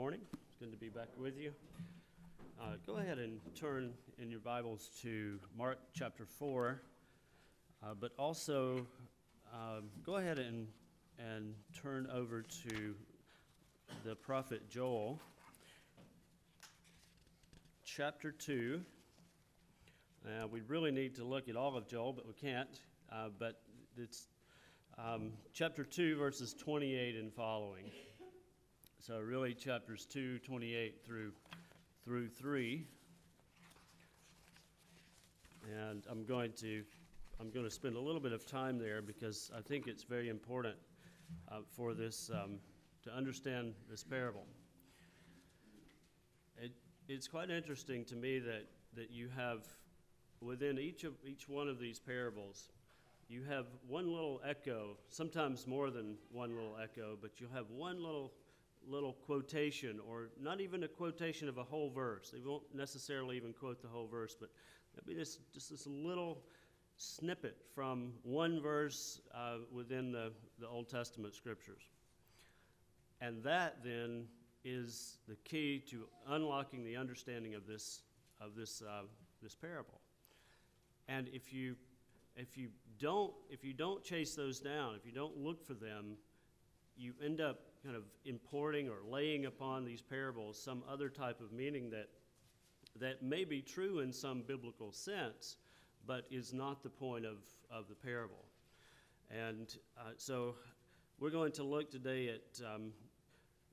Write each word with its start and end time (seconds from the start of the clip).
morning. 0.00 0.20
It's 0.46 0.56
good 0.56 0.72
to 0.72 0.78
be 0.78 0.88
back 0.88 1.08
with 1.18 1.36
you. 1.36 1.52
Uh, 2.58 2.76
go 2.86 2.96
ahead 2.96 3.18
and 3.18 3.38
turn 3.54 3.92
in 4.18 4.30
your 4.30 4.40
Bibles 4.40 4.88
to 5.02 5.38
Mark 5.54 5.76
chapter 5.92 6.24
4, 6.24 6.80
uh, 7.82 7.88
but 8.00 8.12
also 8.18 8.86
um, 9.52 9.90
go 10.02 10.16
ahead 10.16 10.38
and, 10.38 10.68
and 11.18 11.52
turn 11.82 12.08
over 12.14 12.40
to 12.40 12.94
the 14.02 14.16
prophet 14.16 14.70
Joel, 14.70 15.20
chapter 17.84 18.32
2. 18.32 18.80
Uh, 20.24 20.46
we 20.46 20.62
really 20.62 20.90
need 20.90 21.14
to 21.16 21.24
look 21.24 21.46
at 21.50 21.56
all 21.56 21.76
of 21.76 21.86
Joel, 21.86 22.14
but 22.14 22.26
we 22.26 22.32
can't. 22.32 22.80
Uh, 23.12 23.28
but 23.38 23.60
it's 23.98 24.28
um, 24.96 25.32
chapter 25.52 25.84
2, 25.84 26.16
verses 26.16 26.54
28 26.54 27.16
and 27.16 27.34
following. 27.34 27.84
So 29.02 29.18
really 29.18 29.54
chapters 29.54 30.04
2, 30.04 30.40
28 30.40 31.02
through, 31.06 31.32
through 32.04 32.28
3. 32.28 32.86
And 35.88 36.04
I'm 36.10 36.26
going 36.26 36.52
to 36.60 36.82
I'm 37.40 37.50
going 37.50 37.64
to 37.64 37.70
spend 37.70 37.96
a 37.96 38.00
little 38.00 38.20
bit 38.20 38.32
of 38.32 38.44
time 38.44 38.78
there 38.78 39.00
because 39.00 39.50
I 39.56 39.62
think 39.62 39.86
it's 39.86 40.02
very 40.02 40.28
important 40.28 40.74
uh, 41.50 41.60
for 41.74 41.94
this 41.94 42.30
um, 42.30 42.58
to 43.02 43.10
understand 43.16 43.72
this 43.88 44.04
parable. 44.04 44.44
It, 46.58 46.72
it's 47.08 47.26
quite 47.26 47.48
interesting 47.48 48.04
to 48.04 48.16
me 48.16 48.38
that, 48.40 48.66
that 48.96 49.10
you 49.10 49.30
have 49.34 49.60
within 50.42 50.78
each 50.78 51.04
of 51.04 51.14
each 51.24 51.48
one 51.48 51.68
of 51.68 51.78
these 51.78 51.98
parables, 51.98 52.68
you 53.30 53.44
have 53.44 53.64
one 53.88 54.12
little 54.12 54.42
echo, 54.46 54.98
sometimes 55.08 55.66
more 55.66 55.88
than 55.88 56.16
one 56.30 56.54
little 56.54 56.76
echo, 56.82 57.16
but 57.18 57.40
you'll 57.40 57.52
have 57.54 57.70
one 57.70 57.96
little 57.96 58.32
little 58.88 59.12
quotation, 59.12 60.00
or 60.08 60.30
not 60.40 60.60
even 60.60 60.84
a 60.84 60.88
quotation 60.88 61.48
of 61.48 61.58
a 61.58 61.64
whole 61.64 61.90
verse. 61.90 62.30
They 62.30 62.40
won't 62.44 62.62
necessarily 62.74 63.36
even 63.36 63.52
quote 63.52 63.82
the 63.82 63.88
whole 63.88 64.08
verse, 64.08 64.36
but 64.38 64.50
it'll 64.94 65.06
be 65.06 65.14
just, 65.14 65.52
just 65.52 65.70
this 65.70 65.86
little 65.86 66.42
snippet 66.96 67.56
from 67.74 68.12
one 68.22 68.60
verse 68.60 69.20
uh, 69.34 69.58
within 69.72 70.12
the, 70.12 70.32
the 70.58 70.68
Old 70.68 70.88
Testament 70.88 71.34
scriptures. 71.34 71.82
And 73.20 73.42
that 73.44 73.78
then 73.84 74.26
is 74.64 75.18
the 75.28 75.36
key 75.36 75.82
to 75.90 76.04
unlocking 76.28 76.84
the 76.84 76.96
understanding 76.96 77.54
of 77.54 77.66
this, 77.66 78.02
of 78.40 78.54
this, 78.54 78.82
uh, 78.82 79.02
this 79.42 79.54
parable. 79.54 80.00
And 81.08 81.28
if 81.32 81.52
you, 81.52 81.76
if, 82.36 82.56
you 82.56 82.68
don't, 82.98 83.32
if 83.48 83.64
you 83.64 83.72
don't 83.72 84.02
chase 84.02 84.34
those 84.34 84.60
down, 84.60 84.94
if 84.94 85.06
you 85.06 85.12
don't 85.12 85.36
look 85.36 85.66
for 85.66 85.74
them, 85.74 86.16
you 86.96 87.14
end 87.24 87.40
up 87.40 87.60
kind 87.84 87.96
of 87.96 88.02
importing 88.24 88.88
or 88.88 88.98
laying 89.08 89.46
upon 89.46 89.84
these 89.84 90.02
parables 90.02 90.60
some 90.60 90.82
other 90.90 91.08
type 91.08 91.40
of 91.40 91.52
meaning 91.52 91.90
that, 91.90 92.08
that 92.98 93.22
may 93.22 93.44
be 93.44 93.62
true 93.62 94.00
in 94.00 94.12
some 94.12 94.42
biblical 94.42 94.92
sense, 94.92 95.56
but 96.06 96.26
is 96.30 96.52
not 96.52 96.82
the 96.82 96.90
point 96.90 97.24
of, 97.24 97.38
of 97.70 97.88
the 97.88 97.94
parable. 97.94 98.44
And 99.30 99.74
uh, 99.98 100.10
so 100.16 100.56
we're 101.18 101.30
going 101.30 101.52
to 101.52 101.62
look 101.62 101.90
today 101.90 102.28
at, 102.28 102.64
um, 102.66 102.92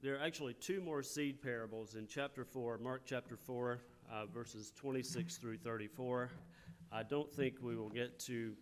there 0.02 0.16
are 0.16 0.24
actually 0.24 0.54
two 0.54 0.80
more 0.80 1.04
seed 1.04 1.42
parables 1.42 1.96
in 1.96 2.08
chapter 2.08 2.46
4, 2.46 2.78
Mark 2.78 3.02
chapter 3.06 3.36
4, 3.36 3.80
uh, 4.12 4.26
verses 4.28 4.72
26 4.76 5.38
through 5.38 5.58
34. 5.58 6.30
I 6.92 7.04
don't 7.04 7.32
think 7.34 7.56
we 7.62 7.76
will 7.76 7.90
get 7.90 8.20
to 8.20 8.54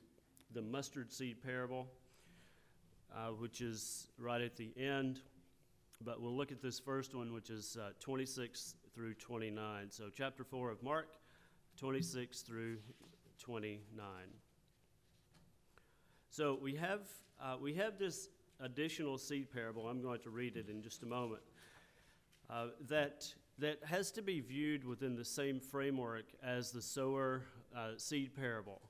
the 0.53 0.61
mustard 0.61 1.11
seed 1.11 1.43
parable, 1.43 1.87
uh, 3.15 3.27
which 3.27 3.61
is 3.61 4.07
right 4.17 4.41
at 4.41 4.55
the 4.55 4.71
end. 4.77 5.19
But 6.03 6.21
we'll 6.21 6.35
look 6.35 6.51
at 6.51 6.61
this 6.61 6.79
first 6.79 7.15
one, 7.15 7.33
which 7.33 7.49
is 7.49 7.77
uh, 7.79 7.91
26 7.99 8.75
through 8.93 9.13
29. 9.15 9.87
So, 9.89 10.05
chapter 10.15 10.43
4 10.43 10.71
of 10.71 10.83
Mark, 10.83 11.07
26 11.77 12.41
through 12.41 12.77
29. 13.39 14.05
So, 16.29 16.59
we 16.61 16.75
have, 16.75 17.01
uh, 17.41 17.55
we 17.61 17.73
have 17.75 17.97
this 17.97 18.29
additional 18.59 19.17
seed 19.17 19.51
parable. 19.51 19.87
I'm 19.87 20.01
going 20.01 20.21
to 20.21 20.29
read 20.29 20.57
it 20.57 20.69
in 20.69 20.81
just 20.81 21.03
a 21.03 21.07
moment. 21.07 21.41
Uh, 22.49 22.67
that, 22.87 23.25
that 23.57 23.79
has 23.85 24.11
to 24.11 24.21
be 24.21 24.41
viewed 24.41 24.83
within 24.83 25.15
the 25.15 25.25
same 25.25 25.59
framework 25.59 26.25
as 26.43 26.71
the 26.71 26.81
sower 26.81 27.43
uh, 27.75 27.91
seed 27.97 28.35
parable. 28.35 28.81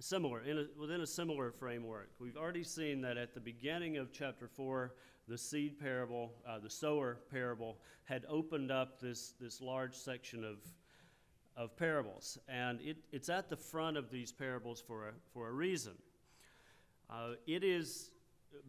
Similar, 0.00 0.42
in 0.42 0.58
a, 0.58 0.66
within 0.78 1.00
a 1.00 1.06
similar 1.06 1.50
framework. 1.50 2.10
We've 2.20 2.36
already 2.36 2.62
seen 2.62 3.00
that 3.00 3.16
at 3.16 3.34
the 3.34 3.40
beginning 3.40 3.96
of 3.96 4.12
chapter 4.12 4.46
4, 4.46 4.92
the 5.26 5.36
seed 5.36 5.78
parable, 5.80 6.32
uh, 6.48 6.60
the 6.60 6.70
sower 6.70 7.18
parable, 7.30 7.78
had 8.04 8.24
opened 8.28 8.70
up 8.70 9.00
this, 9.00 9.34
this 9.40 9.60
large 9.60 9.94
section 9.94 10.44
of, 10.44 10.58
of 11.56 11.76
parables. 11.76 12.38
And 12.48 12.80
it, 12.80 12.96
it's 13.10 13.28
at 13.28 13.50
the 13.50 13.56
front 13.56 13.96
of 13.96 14.08
these 14.08 14.30
parables 14.30 14.80
for 14.80 15.08
a, 15.08 15.12
for 15.34 15.48
a 15.48 15.52
reason. 15.52 15.94
Uh, 17.10 17.32
it 17.46 17.64
is 17.64 18.12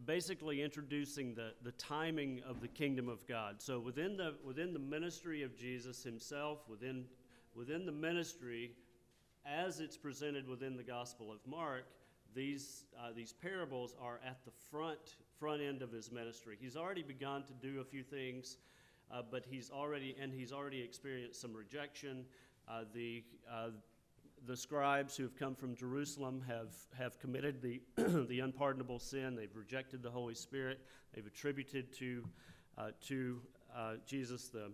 basically 0.04 0.62
introducing 0.62 1.34
the, 1.34 1.52
the 1.62 1.72
timing 1.72 2.42
of 2.46 2.60
the 2.60 2.68
kingdom 2.68 3.08
of 3.08 3.26
God. 3.26 3.62
So 3.62 3.78
within 3.78 4.16
the, 4.16 4.34
within 4.44 4.72
the 4.72 4.78
ministry 4.78 5.42
of 5.42 5.56
Jesus 5.56 6.02
himself, 6.02 6.68
within, 6.68 7.04
within 7.54 7.86
the 7.86 7.92
ministry, 7.92 8.72
as 9.46 9.80
it's 9.80 9.96
presented 9.96 10.48
within 10.48 10.76
the 10.76 10.82
Gospel 10.82 11.30
of 11.32 11.38
Mark, 11.46 11.86
these, 12.34 12.84
uh, 12.98 13.10
these 13.14 13.32
parables 13.32 13.94
are 14.00 14.20
at 14.24 14.44
the 14.44 14.52
front 14.70 15.16
front 15.38 15.62
end 15.62 15.80
of 15.80 15.90
his 15.90 16.12
ministry. 16.12 16.58
He's 16.60 16.76
already 16.76 17.02
begun 17.02 17.44
to 17.44 17.52
do 17.54 17.80
a 17.80 17.84
few 17.84 18.02
things, 18.02 18.58
uh, 19.10 19.22
but 19.28 19.44
he's 19.48 19.70
already 19.70 20.14
and 20.20 20.32
he's 20.32 20.52
already 20.52 20.82
experienced 20.82 21.40
some 21.40 21.54
rejection. 21.54 22.26
Uh, 22.68 22.84
the 22.92 23.24
uh, 23.50 23.70
the 24.46 24.56
scribes 24.56 25.16
who 25.16 25.22
have 25.22 25.36
come 25.36 25.54
from 25.54 25.74
Jerusalem 25.74 26.42
have, 26.46 26.72
have 26.98 27.18
committed 27.18 27.60
the, 27.60 27.80
the 28.28 28.40
unpardonable 28.40 28.98
sin. 28.98 29.36
They've 29.36 29.54
rejected 29.54 30.02
the 30.02 30.10
Holy 30.10 30.34
Spirit. 30.34 30.80
They've 31.14 31.26
attributed 31.26 31.92
to, 31.98 32.24
uh, 32.78 32.90
to 33.08 33.40
uh, 33.76 33.94
Jesus 34.06 34.48
the, 34.48 34.70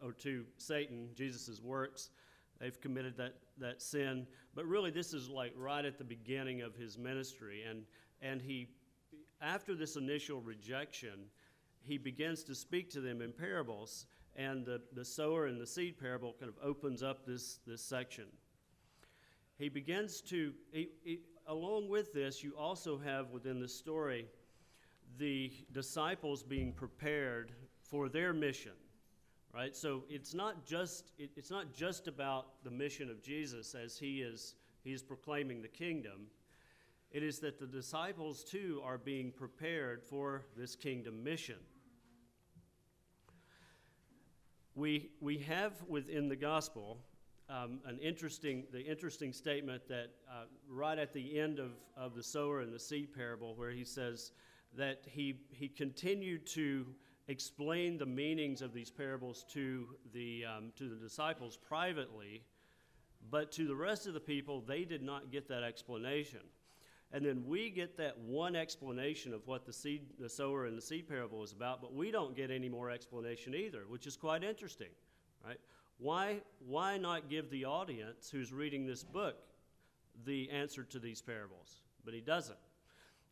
or 0.00 0.12
to 0.12 0.44
Satan 0.58 1.08
Jesus' 1.16 1.60
works. 1.60 2.10
They've 2.62 2.80
committed 2.80 3.16
that, 3.16 3.34
that 3.58 3.82
sin. 3.82 4.26
But 4.54 4.66
really, 4.66 4.92
this 4.92 5.12
is 5.12 5.28
like 5.28 5.52
right 5.56 5.84
at 5.84 5.98
the 5.98 6.04
beginning 6.04 6.62
of 6.62 6.76
his 6.76 6.96
ministry. 6.96 7.64
And, 7.68 7.82
and 8.22 8.40
he 8.40 8.68
after 9.42 9.74
this 9.74 9.96
initial 9.96 10.40
rejection, 10.40 11.26
he 11.82 11.98
begins 11.98 12.44
to 12.44 12.54
speak 12.54 12.88
to 12.90 13.00
them 13.00 13.20
in 13.20 13.32
parables, 13.32 14.06
and 14.36 14.64
the, 14.64 14.80
the 14.94 15.04
sower 15.04 15.46
and 15.46 15.60
the 15.60 15.66
seed 15.66 15.98
parable 15.98 16.34
kind 16.38 16.48
of 16.48 16.54
opens 16.64 17.02
up 17.02 17.26
this, 17.26 17.58
this 17.66 17.82
section. 17.82 18.26
He 19.58 19.68
begins 19.68 20.20
to, 20.22 20.52
he, 20.70 20.90
he, 21.02 21.20
along 21.48 21.88
with 21.88 22.12
this, 22.12 22.42
you 22.42 22.54
also 22.56 22.98
have 22.98 23.30
within 23.30 23.60
the 23.60 23.68
story 23.68 24.26
the 25.18 25.52
disciples 25.72 26.42
being 26.42 26.72
prepared 26.72 27.52
for 27.82 28.08
their 28.08 28.32
mission 28.32 28.72
right 29.54 29.76
so 29.76 30.04
it's 30.08 30.34
not 30.34 30.64
just 30.66 31.12
it, 31.18 31.30
it's 31.36 31.50
not 31.50 31.72
just 31.72 32.08
about 32.08 32.62
the 32.64 32.70
mission 32.70 33.10
of 33.10 33.22
jesus 33.22 33.74
as 33.74 33.98
he 33.98 34.22
is 34.22 34.54
he 34.84 34.92
is 34.92 35.02
proclaiming 35.02 35.62
the 35.62 35.68
kingdom 35.68 36.26
it 37.12 37.22
is 37.22 37.40
that 37.40 37.58
the 37.60 37.66
disciples 37.66 38.42
too 38.42 38.80
are 38.82 38.96
being 38.96 39.32
prepared 39.32 40.02
for 40.02 40.46
this 40.56 40.74
kingdom 40.74 41.22
mission. 41.22 41.58
We, 44.74 45.10
we 45.20 45.36
have 45.40 45.74
within 45.86 46.30
the 46.30 46.36
gospel 46.36 46.96
um, 47.50 47.80
an 47.84 47.98
interesting, 47.98 48.64
the 48.72 48.80
interesting 48.80 49.34
statement 49.34 49.86
that 49.88 50.08
uh, 50.26 50.44
right 50.66 50.98
at 50.98 51.12
the 51.12 51.38
end 51.38 51.58
of, 51.58 51.72
of 51.98 52.14
the 52.14 52.22
sower 52.22 52.62
and 52.62 52.72
the 52.72 52.78
seed 52.78 53.14
parable, 53.14 53.54
where 53.56 53.72
he 53.72 53.84
says 53.84 54.32
that 54.74 55.02
he, 55.04 55.42
he 55.50 55.68
continued 55.68 56.46
to 56.46 56.86
explain 57.28 57.98
the 57.98 58.06
meanings 58.06 58.62
of 58.62 58.72
these 58.72 58.90
parables 58.90 59.44
to 59.52 59.86
the, 60.12 60.44
um, 60.44 60.72
to 60.76 60.88
the 60.88 60.96
disciples 60.96 61.56
privately, 61.56 62.42
but 63.30 63.52
to 63.52 63.66
the 63.66 63.74
rest 63.74 64.06
of 64.06 64.14
the 64.14 64.20
people, 64.20 64.60
they 64.60 64.84
did 64.84 65.02
not 65.02 65.30
get 65.30 65.48
that 65.48 65.62
explanation. 65.62 66.40
And 67.12 67.24
then 67.24 67.44
we 67.46 67.70
get 67.70 67.96
that 67.98 68.18
one 68.18 68.56
explanation 68.56 69.34
of 69.34 69.46
what 69.46 69.66
the 69.66 69.72
seed, 69.72 70.02
the 70.18 70.28
sower 70.28 70.64
and 70.64 70.76
the 70.76 70.82
seed 70.82 71.08
parable 71.08 71.42
is 71.42 71.52
about, 71.52 71.80
but 71.82 71.94
we 71.94 72.10
don't 72.10 72.34
get 72.34 72.50
any 72.50 72.68
more 72.68 72.90
explanation 72.90 73.54
either, 73.54 73.82
which 73.86 74.06
is 74.06 74.16
quite 74.16 74.42
interesting, 74.42 74.88
right? 75.44 75.58
Why, 75.98 76.40
why 76.66 76.96
not 76.96 77.28
give 77.28 77.50
the 77.50 77.66
audience 77.66 78.30
who's 78.30 78.52
reading 78.52 78.86
this 78.86 79.04
book 79.04 79.36
the 80.24 80.50
answer 80.50 80.84
to 80.84 80.98
these 80.98 81.20
parables? 81.20 81.82
But 82.04 82.14
he 82.14 82.20
doesn't. 82.20 82.58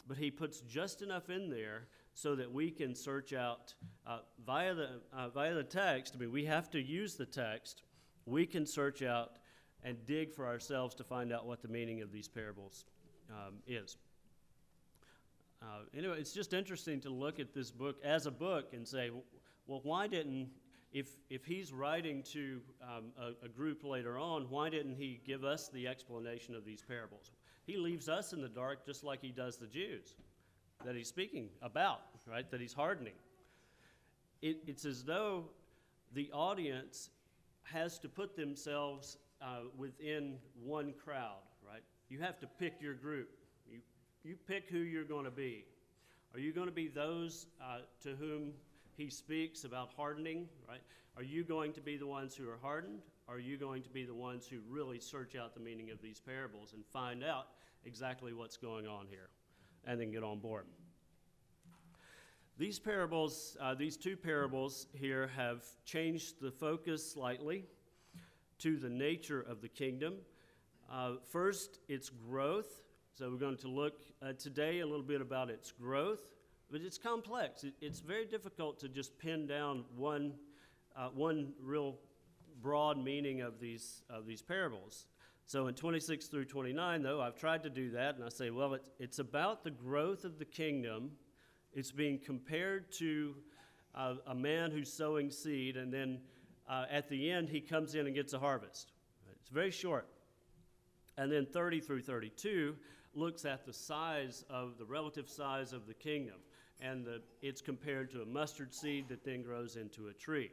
But 0.07 0.19
he 0.19 0.31
puts 0.31 0.61
just 0.61 1.03
enough 1.03 1.31
in 1.31 1.51
there 1.51 1.89
so 2.21 2.35
that 2.35 2.53
we 2.53 2.71
can 2.71 2.95
search 2.95 3.33
out 3.33 3.73
uh, 4.07 4.19
via, 4.45 4.75
the, 4.75 4.89
uh, 5.17 5.31
via 5.31 5.55
the 5.55 5.65
text. 5.65 6.15
I 6.15 6.21
mean, 6.21 6.31
we 6.31 6.45
have 6.45 6.71
to 6.73 6.81
use 6.81 7.15
the 7.15 7.25
text. 7.25 7.83
We 8.27 8.45
can 8.45 8.67
search 8.67 9.03
out 9.03 9.39
and 9.83 9.97
dig 10.05 10.35
for 10.35 10.47
ourselves 10.47 10.95
to 10.97 11.05
find 11.05 11.33
out 11.33 11.47
what 11.47 11.63
the 11.63 11.69
meaning 11.69 12.03
of 12.03 12.13
these 12.13 12.29
parables 12.29 12.85
um, 13.31 13.55
is. 13.67 13.97
Uh, 15.63 15.85
anyway, 15.97 16.17
it's 16.19 16.33
just 16.33 16.53
interesting 16.53 17.01
to 17.01 17.09
look 17.09 17.41
at 17.41 17.55
this 17.55 17.71
book 17.71 17.97
as 18.05 18.27
a 18.27 18.31
book 18.31 18.75
and 18.75 18.87
say, 18.87 19.11
well, 19.67 19.81
why 19.83 20.07
didn't, 20.07 20.49
if, 20.93 21.09
if 21.31 21.47
he's 21.47 21.73
writing 21.73 22.23
to 22.35 22.61
um, 22.83 23.13
a, 23.19 23.47
a 23.47 23.49
group 23.49 23.83
later 23.83 24.19
on, 24.19 24.43
why 24.51 24.69
didn't 24.69 24.95
he 24.95 25.23
give 25.27 25.43
us 25.43 25.71
the 25.71 25.89
explanation 25.89 26.55
of 26.55 26.67
these 26.67 26.83
parables? 26.83 27.31
He 27.67 27.79
leaves 27.79 28.11
us 28.11 28.35
in 28.35 28.43
the 28.43 28.49
dark 28.49 28.85
just 28.85 29.05
like 29.05 29.23
he 29.23 29.31
does 29.31 29.57
the 29.57 29.67
Jews 29.67 30.17
that 30.85 30.95
he's 30.95 31.09
speaking 31.09 31.49
about, 31.63 32.01
right? 32.27 32.51
That 32.51 32.61
he's 32.61 32.73
hardening. 32.73 33.15
It, 34.43 34.59
it's 34.67 34.85
as 34.85 35.05
though 35.05 35.45
the 36.15 36.31
audience 36.33 37.11
has 37.63 37.99
to 38.01 38.09
put 38.09 38.37
themselves 38.37 39.19
uh, 39.43 39.61
within 39.77 40.37
one 40.63 40.93
crowd, 41.05 41.43
right? 41.67 41.83
You 42.09 42.21
have 42.21 42.39
to 42.41 42.47
pick 42.47 42.75
your 42.81 42.95
group. 42.95 43.29
You, 43.71 43.81
you 44.25 44.37
pick 44.49 44.69
who 44.69 44.79
you're 44.79 45.05
going 45.05 45.25
to 45.25 45.31
be. 45.31 45.65
Are 46.35 46.41
you 46.41 46.53
going 46.53 46.69
to 46.69 46.73
be 46.73 46.89
those 46.89 47.47
uh, 47.61 47.81
to 48.03 48.15
whom 48.17 48.53
he 48.97 49.11
speaks 49.11 49.65
about 49.65 49.91
hardening, 49.97 50.49
right? 50.69 50.81
Are 51.17 51.23
you 51.23 51.45
going 51.45 51.73
to 51.75 51.81
be 51.81 51.97
the 51.97 52.07
ones 52.07 52.35
who 52.35 52.49
are 52.49 52.59
hardened? 52.61 53.01
Are 53.29 53.39
you 53.39 53.57
going 53.57 53.83
to 53.83 53.91
be 53.91 54.05
the 54.05 54.15
ones 54.15 54.47
who 54.47 54.59
really 54.69 55.01
search 55.01 55.37
out 55.37 55.55
the 55.55 55.61
meaning 55.61 55.91
of 55.91 56.01
these 56.03 56.21
parables 56.21 56.73
and 56.73 56.85
find 56.87 57.23
out 57.23 57.49
exactly 57.85 58.33
what's 58.33 58.57
going 58.57 58.87
on 58.87 59.07
here 59.09 59.31
and 59.87 60.01
then 60.01 60.11
get 60.11 60.23
on 60.23 60.39
board? 60.39 60.65
These 62.61 62.79
parables, 62.79 63.57
uh, 63.59 63.75
these 63.75 63.97
two 63.97 64.19
parables 64.19 64.87
here, 64.93 65.31
have 65.35 65.65
changed 65.87 66.43
the 66.43 66.51
focus 66.51 67.11
slightly 67.11 67.65
to 68.59 68.77
the 68.77 68.91
nature 68.91 69.41
of 69.41 69.63
the 69.63 69.69
kingdom. 69.69 70.17
Uh, 70.93 71.13
first, 71.31 71.79
its 71.89 72.11
growth. 72.11 72.83
So, 73.15 73.31
we're 73.31 73.39
going 73.39 73.57
to 73.59 73.69
look 73.69 74.03
uh, 74.21 74.35
today 74.35 74.81
a 74.81 74.87
little 74.87 75.03
bit 75.03 75.23
about 75.23 75.49
its 75.49 75.73
growth, 75.73 76.21
but 76.71 76.83
it's 76.83 76.99
complex. 76.99 77.65
It, 77.65 77.73
it's 77.81 78.01
very 78.01 78.27
difficult 78.27 78.79
to 78.81 78.89
just 78.89 79.19
pin 79.19 79.47
down 79.47 79.85
one, 79.97 80.35
uh, 80.95 81.09
one 81.15 81.55
real 81.63 81.97
broad 82.61 83.03
meaning 83.03 83.41
of 83.41 83.59
these, 83.59 84.03
of 84.11 84.27
these 84.27 84.43
parables. 84.43 85.07
So, 85.51 85.67
in 85.67 85.75
26 85.75 86.29
through 86.29 86.45
29, 86.45 87.03
though, 87.03 87.21
I've 87.21 87.35
tried 87.35 87.65
to 87.65 87.71
do 87.71 87.91
that, 87.91 88.15
and 88.15 88.23
I 88.23 88.29
say, 88.29 88.51
well, 88.51 88.75
it, 88.75 88.85
it's 89.01 89.19
about 89.19 89.65
the 89.65 89.73
growth 89.73 90.25
of 90.25 90.39
the 90.39 90.45
kingdom 90.45 91.11
it's 91.73 91.91
being 91.91 92.21
compared 92.25 92.93
to 92.99 93.35
uh, 93.97 94.15
a 94.29 94.35
man 94.37 94.71
who's 94.71 94.93
sowing 94.93 95.29
seed, 95.29 95.77
and 95.77 95.93
then 95.93 96.21
uh, 96.69 96.85
at 96.89 97.09
the 97.09 97.29
end, 97.29 97.49
he 97.49 97.61
comes 97.61 97.97
in 97.97 98.07
and 98.07 98.15
gets 98.15 98.33
a 98.33 98.39
harvest. 98.39 98.93
It's 99.41 99.51
very 99.51 99.73
short. 99.73 100.07
And 101.19 101.33
then 101.33 101.47
30 101.47 101.81
through 101.81 102.03
32 102.03 102.77
looks 103.17 103.45
at 103.45 103.67
the 103.67 103.73
size 103.73 104.45
of 104.49 104.79
the 104.79 104.85
relative 104.85 105.29
size 105.29 105.73
of 105.73 105.89
the 105.89 105.95
kingdom, 105.95 106.37
and 106.81 107.05
the, 107.05 107.23
it's 107.43 107.61
compared 107.61 108.13
to 108.13 108.23
a 108.23 108.25
mustard 108.25 108.73
seed 108.73 109.09
that 109.09 109.25
then 109.25 109.43
grows 109.43 109.75
into 109.75 110.07
a 110.11 110.13
tree. 110.13 110.53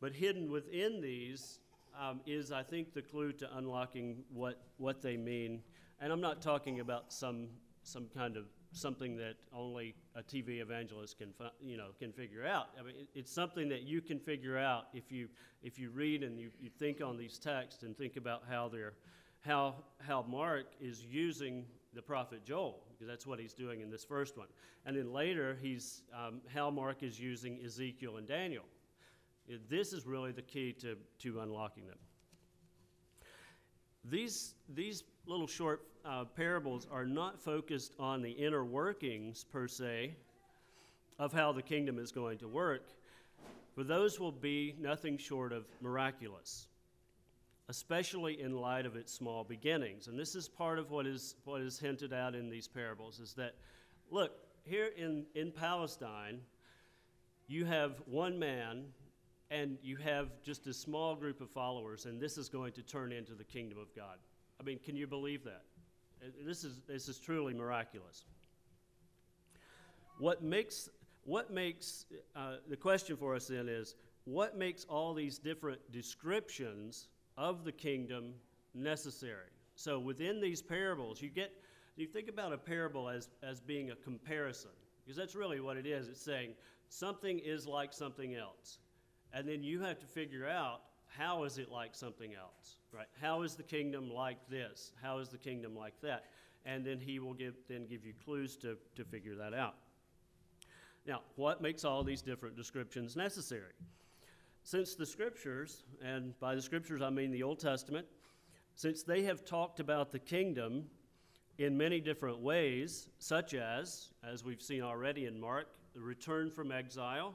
But 0.00 0.12
hidden 0.12 0.48
within 0.48 1.00
these 1.00 1.58
um, 2.00 2.20
is, 2.26 2.52
I 2.52 2.62
think, 2.62 2.92
the 2.92 3.02
clue 3.02 3.32
to 3.32 3.56
unlocking 3.56 4.24
what, 4.32 4.60
what 4.78 5.02
they 5.02 5.16
mean. 5.16 5.62
And 6.00 6.12
I'm 6.12 6.20
not 6.20 6.42
talking 6.42 6.80
about 6.80 7.12
some, 7.12 7.48
some 7.82 8.06
kind 8.14 8.36
of 8.36 8.44
something 8.72 9.16
that 9.16 9.34
only 9.54 9.94
a 10.16 10.22
TV 10.22 10.60
evangelist 10.60 11.18
can, 11.18 11.32
you 11.62 11.76
know, 11.76 11.88
can 11.98 12.12
figure 12.12 12.44
out. 12.44 12.68
I 12.78 12.82
mean, 12.82 12.94
it's 13.14 13.32
something 13.32 13.68
that 13.68 13.82
you 13.82 14.00
can 14.00 14.18
figure 14.18 14.58
out 14.58 14.86
if 14.92 15.12
you, 15.12 15.28
if 15.62 15.78
you 15.78 15.90
read 15.90 16.22
and 16.22 16.38
you, 16.38 16.50
you 16.60 16.70
think 16.70 17.00
on 17.00 17.16
these 17.16 17.38
texts 17.38 17.82
and 17.82 17.96
think 17.96 18.16
about 18.16 18.42
how 18.48 18.68
they're, 18.68 18.94
how, 19.40 19.76
how 19.98 20.22
Mark 20.28 20.66
is 20.80 21.04
using 21.04 21.64
the 21.94 22.02
prophet 22.02 22.44
Joel, 22.44 22.80
because 22.92 23.06
that's 23.06 23.26
what 23.26 23.38
he's 23.38 23.54
doing 23.54 23.80
in 23.80 23.90
this 23.90 24.04
first 24.04 24.36
one. 24.36 24.48
And 24.84 24.96
then 24.96 25.12
later, 25.12 25.56
he's, 25.62 26.02
um, 26.12 26.40
how 26.52 26.70
Mark 26.70 27.02
is 27.02 27.18
using 27.20 27.60
Ezekiel 27.64 28.16
and 28.16 28.26
Daniel. 28.26 28.64
This 29.68 29.92
is 29.92 30.06
really 30.06 30.32
the 30.32 30.42
key 30.42 30.72
to, 30.80 30.96
to 31.20 31.40
unlocking 31.40 31.86
them. 31.86 31.98
These, 34.04 34.54
these 34.68 35.04
little 35.26 35.46
short 35.46 35.82
uh, 36.04 36.24
parables 36.24 36.86
are 36.90 37.06
not 37.06 37.40
focused 37.40 37.94
on 37.98 38.22
the 38.22 38.30
inner 38.30 38.64
workings, 38.64 39.44
per 39.44 39.66
se, 39.66 40.14
of 41.18 41.32
how 41.32 41.52
the 41.52 41.62
kingdom 41.62 41.98
is 41.98 42.12
going 42.12 42.38
to 42.38 42.48
work, 42.48 42.82
for 43.74 43.84
those 43.84 44.20
will 44.20 44.32
be 44.32 44.74
nothing 44.78 45.16
short 45.16 45.52
of 45.52 45.64
miraculous, 45.80 46.68
especially 47.68 48.40
in 48.40 48.52
light 48.52 48.86
of 48.86 48.96
its 48.96 49.12
small 49.12 49.44
beginnings. 49.44 50.06
And 50.06 50.18
this 50.18 50.34
is 50.34 50.48
part 50.48 50.78
of 50.78 50.90
what 50.90 51.06
is, 51.06 51.36
what 51.44 51.60
is 51.60 51.78
hinted 51.78 52.12
at 52.12 52.34
in 52.34 52.50
these 52.50 52.68
parables 52.68 53.20
is 53.20 53.34
that, 53.34 53.54
look, 54.10 54.32
here 54.64 54.90
in, 54.96 55.24
in 55.34 55.50
Palestine, 55.50 56.40
you 57.46 57.64
have 57.64 58.02
one 58.06 58.38
man 58.38 58.84
and 59.50 59.78
you 59.82 59.96
have 59.96 60.28
just 60.42 60.66
a 60.66 60.74
small 60.74 61.14
group 61.14 61.40
of 61.40 61.50
followers, 61.50 62.06
and 62.06 62.20
this 62.20 62.38
is 62.38 62.48
going 62.48 62.72
to 62.72 62.82
turn 62.82 63.12
into 63.12 63.34
the 63.34 63.44
kingdom 63.44 63.78
of 63.78 63.94
God. 63.94 64.18
I 64.60 64.62
mean, 64.62 64.78
can 64.78 64.96
you 64.96 65.06
believe 65.06 65.44
that? 65.44 65.62
Uh, 66.22 66.30
this 66.46 66.64
is, 66.64 66.80
this 66.88 67.08
is 67.08 67.18
truly 67.18 67.54
miraculous. 67.54 68.24
What 70.18 70.42
makes, 70.42 70.88
what 71.24 71.52
makes 71.52 72.06
uh, 72.36 72.56
the 72.68 72.76
question 72.76 73.16
for 73.16 73.34
us 73.34 73.48
then 73.48 73.68
is 73.68 73.94
what 74.24 74.56
makes 74.56 74.84
all 74.84 75.12
these 75.12 75.38
different 75.38 75.80
descriptions 75.92 77.08
of 77.36 77.64
the 77.64 77.72
kingdom 77.72 78.34
necessary? 78.74 79.50
So 79.74 79.98
within 79.98 80.40
these 80.40 80.62
parables, 80.62 81.20
you 81.20 81.28
get, 81.28 81.52
you 81.96 82.06
think 82.06 82.28
about 82.28 82.52
a 82.52 82.58
parable 82.58 83.08
as, 83.08 83.28
as 83.42 83.60
being 83.60 83.90
a 83.90 83.96
comparison, 83.96 84.70
because 85.04 85.16
that's 85.16 85.34
really 85.34 85.60
what 85.60 85.76
it 85.76 85.86
is. 85.86 86.08
It's 86.08 86.22
saying 86.22 86.52
something 86.88 87.40
is 87.40 87.66
like 87.66 87.92
something 87.92 88.34
else. 88.36 88.78
And 89.34 89.46
then 89.46 89.62
you 89.62 89.82
have 89.82 89.98
to 89.98 90.06
figure 90.06 90.48
out 90.48 90.80
how 91.08 91.44
is 91.44 91.58
it 91.58 91.70
like 91.70 91.94
something 91.94 92.34
else? 92.34 92.78
right? 92.94 93.06
How 93.20 93.42
is 93.42 93.56
the 93.56 93.62
kingdom 93.62 94.10
like 94.10 94.38
this? 94.48 94.92
How 95.02 95.18
is 95.18 95.28
the 95.28 95.38
kingdom 95.38 95.76
like 95.76 96.00
that? 96.02 96.26
And 96.64 96.84
then 96.84 96.98
he 97.00 97.18
will 97.18 97.34
give, 97.34 97.54
then 97.68 97.86
give 97.86 98.06
you 98.06 98.14
clues 98.24 98.56
to, 98.58 98.78
to 98.96 99.04
figure 99.04 99.34
that 99.34 99.52
out. 99.52 99.74
Now, 101.06 101.20
what 101.36 101.60
makes 101.60 101.84
all 101.84 102.02
these 102.02 102.22
different 102.22 102.56
descriptions 102.56 103.16
necessary? 103.16 103.72
Since 104.62 104.94
the 104.94 105.04
scriptures, 105.04 105.84
and 106.02 106.38
by 106.40 106.54
the 106.54 106.62
scriptures 106.62 107.02
I 107.02 107.10
mean 107.10 107.30
the 107.30 107.42
Old 107.42 107.58
Testament, 107.58 108.06
since 108.76 109.02
they 109.02 109.22
have 109.24 109.44
talked 109.44 109.80
about 109.80 110.10
the 110.10 110.18
kingdom 110.18 110.84
in 111.58 111.76
many 111.76 112.00
different 112.00 112.38
ways, 112.38 113.08
such 113.18 113.54
as, 113.54 114.08
as 114.24 114.44
we've 114.44 114.62
seen 114.62 114.82
already 114.82 115.26
in 115.26 115.38
Mark, 115.38 115.66
the 115.94 116.00
return 116.00 116.50
from 116.50 116.72
exile. 116.72 117.34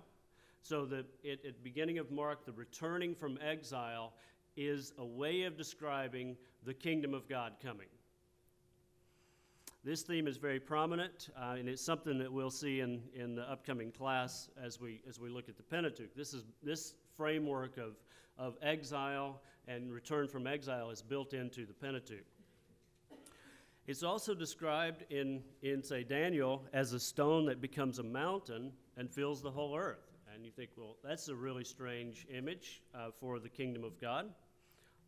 So 0.62 0.84
at 0.84 1.44
the 1.44 1.54
beginning 1.64 1.98
of 1.98 2.12
Mark, 2.12 2.45
the 2.45 2.52
returning 2.52 3.16
from 3.16 3.40
exile 3.42 4.14
is 4.56 4.94
a 4.98 5.06
way 5.06 5.44
of 5.44 5.57
describing 5.57 6.36
the 6.66 6.74
kingdom 6.74 7.14
of 7.14 7.28
God 7.28 7.54
coming. 7.64 7.88
This 9.83 10.02
theme 10.02 10.28
is 10.28 10.36
very 10.36 10.60
prominent, 10.60 11.30
uh, 11.42 11.56
and 11.57 11.69
it's 11.69 11.81
something 11.81 12.18
that 12.19 12.31
we'll 12.31 12.52
see 12.52 12.81
in, 12.81 13.02
in 13.14 13.33
the 13.36 13.50
upcoming 13.50 13.92
class 13.92 14.50
as 14.62 14.80
we, 14.80 15.02
as 15.07 15.19
we 15.19 15.30
look 15.30 15.48
at 15.48 15.56
the 15.56 15.64
Pentateuch. 15.64 16.14
This, 16.16 16.33
is, 16.33 16.44
this 16.62 16.95
framework 17.16 17.78
of, 17.78 17.95
of 18.38 18.57
exile 18.62 19.42
and 19.69 19.90
return 19.94 20.28
from 20.28 20.48
exile 20.48 20.90
is 20.90 21.02
built 21.02 21.33
into 21.33 21.66
the 21.66 21.74
Pentateuch. 21.74 22.26
It's 23.88 24.04
also 24.04 24.36
described 24.36 25.06
in, 25.10 25.42
in, 25.62 25.81
say, 25.81 26.04
Daniel 26.04 26.66
as 26.74 26.92
a 26.92 27.00
stone 27.00 27.45
that 27.45 27.62
becomes 27.62 28.00
a 28.00 28.04
mountain 28.04 28.74
and 28.98 29.10
fills 29.10 29.42
the 29.42 29.50
whole 29.50 29.78
earth. 29.78 30.08
And 30.40 30.46
you 30.46 30.54
think, 30.54 30.69
well, 30.78 30.96
that's 31.04 31.28
a 31.28 31.36
really 31.36 31.66
strange 31.66 32.26
image 32.34 32.81
uh, 32.96 33.10
for 33.19 33.40
the 33.40 33.50
kingdom 33.50 33.84
of 33.84 34.00
God. 34.00 34.30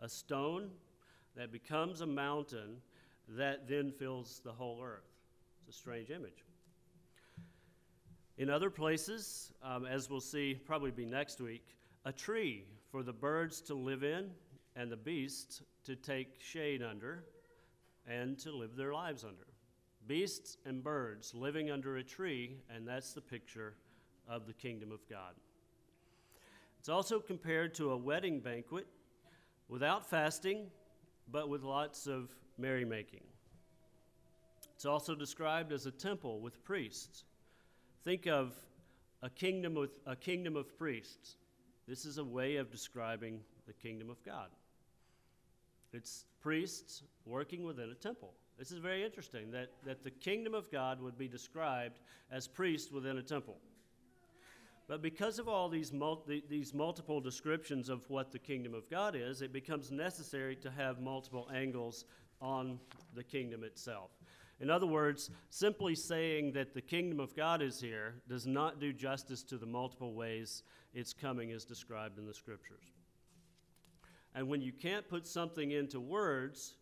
A 0.02 0.10
stone 0.10 0.72
that 1.38 1.54
becomes 1.54 2.02
a 2.02 2.06
mountain 2.06 2.82
that 3.30 3.66
then 3.66 3.94
fills 3.94 4.42
the 4.44 4.52
whole 4.52 4.82
earth. 4.84 5.08
It's 5.66 5.78
a 5.78 5.80
strange 5.80 6.10
image. 6.10 6.44
In 8.38 8.50
other 8.50 8.70
places, 8.70 9.54
um, 9.64 9.86
as 9.86 10.10
we'll 10.10 10.20
see 10.20 10.54
probably 10.66 10.92
be 10.92 11.06
next 11.06 11.40
week, 11.40 11.78
a 12.04 12.12
tree 12.12 12.66
for 12.92 13.02
the 13.02 13.14
birds 13.14 13.62
to 13.62 13.74
live 13.74 14.04
in 14.04 14.32
and 14.76 14.92
the 14.92 14.98
beasts 14.98 15.62
to 15.86 15.96
take 15.96 16.42
shade 16.42 16.84
under 16.84 17.24
and 18.06 18.38
to 18.40 18.52
live 18.52 18.76
their 18.76 18.94
lives 18.94 19.24
under. 19.24 19.48
Beasts 20.08 20.58
and 20.66 20.84
birds 20.84 21.34
living 21.34 21.72
under 21.72 21.96
a 21.96 22.04
tree, 22.04 22.58
and 22.70 22.86
that's 22.86 23.14
the 23.14 23.22
picture 23.22 23.76
of 24.32 24.48
the 24.48 24.54
kingdom 24.54 24.92
of 24.92 25.08
God. 25.10 25.36
It's 26.80 26.90
also 26.90 27.20
compared 27.20 27.76
to 27.76 27.92
a 27.92 27.98
wedding 27.98 28.40
banquet 28.40 28.88
without 29.68 30.10
fasting, 30.10 30.68
but 31.30 31.50
with 31.50 31.64
lots 31.64 32.08
of 32.08 32.34
merrymaking. 32.58 33.24
It's 34.74 34.86
also 34.86 35.14
described 35.14 35.72
as 35.74 35.86
a 35.86 35.92
temple 35.92 36.40
with 36.40 36.64
priests. 36.64 37.26
Think 38.04 38.26
of 38.26 38.56
a 39.22 39.30
kingdom 39.30 39.76
with 39.76 39.92
a 40.08 40.16
kingdom 40.16 40.56
of 40.56 40.76
priests. 40.78 41.36
This 41.88 42.06
is 42.06 42.18
a 42.18 42.24
way 42.24 42.56
of 42.56 42.72
describing 42.72 43.42
the 43.68 43.74
kingdom 43.74 44.10
of 44.10 44.24
God. 44.24 44.48
It's 45.94 46.26
priests 46.40 47.04
working 47.26 47.64
within 47.64 47.90
a 47.90 47.96
temple. 47.96 48.34
This 48.58 48.72
is 48.72 48.80
very 48.80 49.04
interesting 49.04 49.52
that, 49.52 49.72
that 49.86 50.04
the 50.04 50.12
kingdom 50.12 50.54
of 50.54 50.72
God 50.72 51.02
would 51.02 51.18
be 51.18 51.28
described 51.28 52.00
as 52.32 52.48
priests 52.48 52.92
within 52.92 53.18
a 53.18 53.22
temple. 53.22 53.58
But 54.88 55.02
because 55.02 55.40
of 55.40 55.48
all 55.48 55.70
these, 55.70 55.94
mul- 55.94 56.26
these 56.50 56.74
multiple 56.74 57.22
descriptions 57.22 57.88
of 57.90 58.10
what 58.10 58.32
the 58.32 58.40
kingdom 58.40 58.74
of 58.74 58.90
God 58.90 59.16
is, 59.16 59.42
it 59.42 59.54
becomes 59.54 59.92
necessary 59.92 60.56
to 60.58 60.72
have 60.72 61.00
multiple 61.00 61.50
angles 61.54 62.06
on 62.42 62.80
the 63.16 63.24
kingdom 63.24 63.64
itself. 63.64 64.12
In 64.60 64.70
other 64.70 64.86
words, 64.86 65.32
simply 65.50 65.96
saying 65.96 66.52
that 66.54 66.74
the 66.74 66.82
kingdom 66.82 67.20
of 67.20 67.36
God 67.36 67.62
is 67.62 67.82
here 67.82 68.16
does 68.28 68.46
not 68.46 68.80
do 68.80 68.94
justice 68.94 69.44
to 69.44 69.58
the 69.58 69.66
multiple 69.66 70.14
ways 70.14 70.64
its 70.94 71.14
coming 71.14 71.50
is 71.50 71.66
described 71.66 72.20
in 72.20 72.28
the 72.28 72.34
scriptures. 72.34 72.94
And 74.36 74.48
when 74.48 74.62
you 74.62 74.72
can't 74.72 75.08
put 75.08 75.26
something 75.26 75.72
into 75.72 76.00
words, 76.00 76.76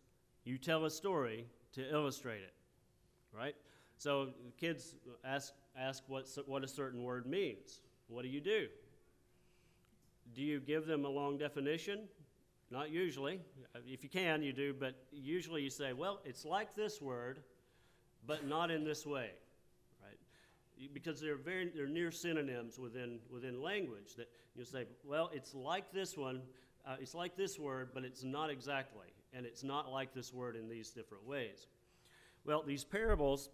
you 0.44 0.58
tell 0.58 0.84
a 0.84 0.90
story 0.90 1.46
to 1.72 1.90
illustrate 1.90 2.42
it, 2.42 2.54
right? 3.32 3.54
So 3.96 4.30
kids 4.58 4.94
ask, 5.24 5.52
ask 5.76 6.02
what, 6.06 6.28
what 6.46 6.64
a 6.64 6.68
certain 6.68 7.02
word 7.02 7.26
means. 7.26 7.80
What 8.10 8.22
do 8.22 8.28
you 8.28 8.40
do? 8.40 8.66
Do 10.34 10.42
you 10.42 10.60
give 10.60 10.86
them 10.86 11.04
a 11.04 11.08
long 11.08 11.38
definition? 11.38 12.00
Not 12.70 12.90
usually. 12.90 13.40
If 13.86 14.02
you 14.02 14.08
can, 14.08 14.42
you 14.42 14.52
do, 14.52 14.74
but 14.78 14.94
usually 15.12 15.62
you 15.62 15.70
say, 15.70 15.92
well, 15.92 16.20
it's 16.24 16.44
like 16.44 16.74
this 16.74 17.00
word, 17.00 17.40
but 18.26 18.46
not 18.46 18.70
in 18.70 18.84
this 18.84 19.06
way, 19.06 19.30
right? 20.02 20.18
Because 20.92 21.20
they're 21.20 21.36
very 21.36 21.70
they're 21.74 21.88
near 21.88 22.10
synonyms 22.10 22.78
within 22.78 23.18
within 23.32 23.60
language 23.60 24.14
that 24.16 24.28
you 24.54 24.64
say, 24.64 24.84
well, 25.04 25.30
it's 25.32 25.54
like 25.54 25.92
this 25.92 26.16
one, 26.16 26.42
uh, 26.86 26.96
it's 27.00 27.14
like 27.14 27.36
this 27.36 27.58
word, 27.58 27.90
but 27.94 28.04
it's 28.04 28.22
not 28.22 28.50
exactly, 28.50 29.08
and 29.32 29.46
it's 29.46 29.64
not 29.64 29.90
like 29.90 30.14
this 30.14 30.32
word 30.32 30.54
in 30.56 30.68
these 30.68 30.90
different 30.90 31.26
ways. 31.26 31.66
Well, 32.44 32.62
these 32.62 32.84
parables 32.84 33.50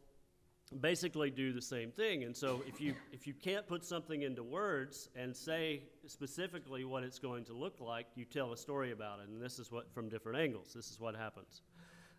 basically 0.80 1.30
do 1.30 1.52
the 1.52 1.62
same 1.62 1.90
thing. 1.90 2.24
And 2.24 2.36
so 2.36 2.62
if 2.66 2.80
you 2.80 2.94
if 3.12 3.26
you 3.26 3.34
can't 3.34 3.66
put 3.66 3.84
something 3.84 4.22
into 4.22 4.42
words 4.42 5.08
and 5.14 5.34
say 5.34 5.82
specifically 6.06 6.84
what 6.84 7.04
it's 7.04 7.18
going 7.18 7.44
to 7.44 7.52
look 7.52 7.80
like, 7.80 8.06
you 8.14 8.24
tell 8.24 8.52
a 8.52 8.56
story 8.56 8.92
about 8.92 9.20
it. 9.20 9.28
And 9.28 9.40
this 9.40 9.58
is 9.58 9.70
what 9.70 9.92
from 9.92 10.08
different 10.08 10.38
angles. 10.38 10.72
This 10.74 10.90
is 10.90 10.98
what 10.98 11.14
happens. 11.14 11.62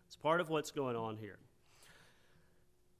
It's 0.06 0.16
part 0.16 0.40
of 0.40 0.48
what's 0.48 0.70
going 0.70 0.96
on 0.96 1.16
here. 1.18 1.38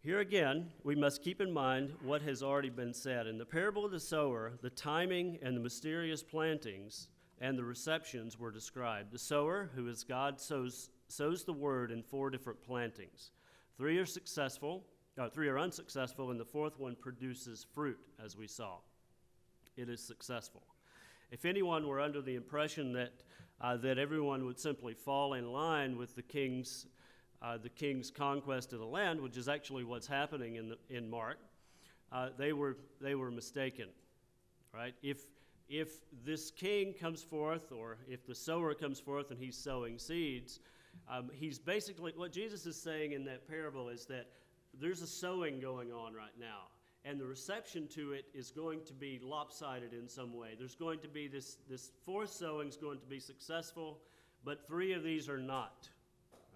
Here 0.01 0.21
again, 0.21 0.71
we 0.85 0.95
must 0.95 1.25
keep 1.25 1.41
in 1.41 1.53
mind 1.53 1.93
what 2.03 2.23
has 2.23 2.43
already 2.43 2.71
been 2.71 2.95
said. 2.95 3.27
In 3.27 3.37
the 3.37 3.45
parable 3.45 3.85
of 3.85 3.91
the 3.91 3.99
sower, 3.99 4.53
the 4.63 4.71
timing 4.71 5.39
and 5.43 5.57
the 5.57 5.61
mysterious 5.61 6.23
plantings 6.23 7.09
and 7.41 7.59
the 7.59 7.65
receptions 7.65 8.39
were 8.39 8.51
described. 8.51 9.11
The 9.11 9.19
sower, 9.19 9.71
who 9.75 9.89
is 9.89 10.05
God, 10.05 10.41
sows, 10.41 10.91
sows 11.09 11.45
the 11.45 11.53
word 11.53 11.91
in 11.91 12.03
four 12.03 12.31
different 12.31 12.63
plantings. 12.63 13.33
Three 13.77 13.99
are 13.99 14.07
successful, 14.07 14.85
uh, 15.19 15.29
three 15.29 15.49
are 15.49 15.59
unsuccessful, 15.59 16.31
and 16.31 16.39
the 16.39 16.45
fourth 16.45 16.79
one 16.79 16.97
produces 16.97 17.67
fruit, 17.75 17.99
as 18.25 18.37
we 18.37 18.47
saw. 18.47 18.77
It 19.77 19.89
is 19.89 20.01
successful. 20.01 20.63
If 21.31 21.45
anyone 21.45 21.87
were 21.87 22.01
under 22.01 22.23
the 22.23 22.35
impression 22.35 22.93
that, 22.95 23.13
uh, 23.61 23.77
that 23.79 23.99
everyone 23.99 24.45
would 24.47 24.59
simply 24.59 24.95
fall 24.95 25.35
in 25.35 25.53
line 25.53 25.97
with 25.97 26.15
the 26.15 26.23
king's 26.23 26.87
uh, 27.41 27.57
the 27.57 27.69
king's 27.69 28.11
conquest 28.11 28.73
of 28.73 28.81
the 28.81 28.87
land, 28.87 29.21
which 29.21 29.37
is 29.37 29.49
actually 29.49 29.85
what's 29.85 30.07
happening 30.07 30.57
in, 30.57 30.71
the, 30.71 30.79
in 30.91 31.09
Mark, 31.09 31.39
uh, 32.11 32.31
they, 32.37 32.53
were, 32.53 32.77
they 33.01 33.15
were 33.15 33.31
mistaken. 33.31 33.87
Right? 34.75 34.95
If, 35.03 35.19
if 35.69 35.89
this 36.25 36.51
king 36.51 36.95
comes 36.95 37.23
forth, 37.23 37.71
or 37.71 37.99
if 38.09 38.27
the 38.27 38.35
sower 38.35 38.75
comes 38.75 38.99
forth 38.99 39.31
and 39.31 39.39
he's 39.39 39.57
sowing 39.57 39.99
seeds, 39.99 40.61
um, 41.09 41.31
he's 41.33 41.59
basically, 41.59 42.13
what 42.17 42.33
Jesus 42.33 42.67
is 42.67 42.81
saying 42.81 43.13
in 43.13 43.25
that 43.27 43.47
parable 43.47 43.89
is 43.89 44.05
that 44.07 44.27
there's 44.81 45.03
a 45.03 45.07
sowing 45.07 45.61
going 45.61 45.93
on 45.93 46.15
right 46.15 46.37
now. 46.39 46.69
And 47.05 47.19
the 47.19 47.27
reception 47.27 47.89
to 47.95 48.13
it 48.13 48.27
is 48.35 48.51
going 48.51 48.81
to 48.87 48.93
be 48.93 49.21
lopsided 49.23 49.93
in 49.93 50.09
some 50.09 50.35
way. 50.35 50.51
There's 50.59 50.75
going 50.75 50.99
to 51.01 51.09
be 51.09 51.29
this, 51.29 51.59
this 51.69 51.93
fourth 52.05 52.31
sowing 52.31 52.69
is 52.69 52.77
going 52.77 52.99
to 52.99 53.07
be 53.07 53.21
successful, 53.21 53.99
but 54.45 54.67
three 54.67 54.93
of 54.93 55.03
these 55.03 55.29
are 55.29 55.39
not 55.39 55.89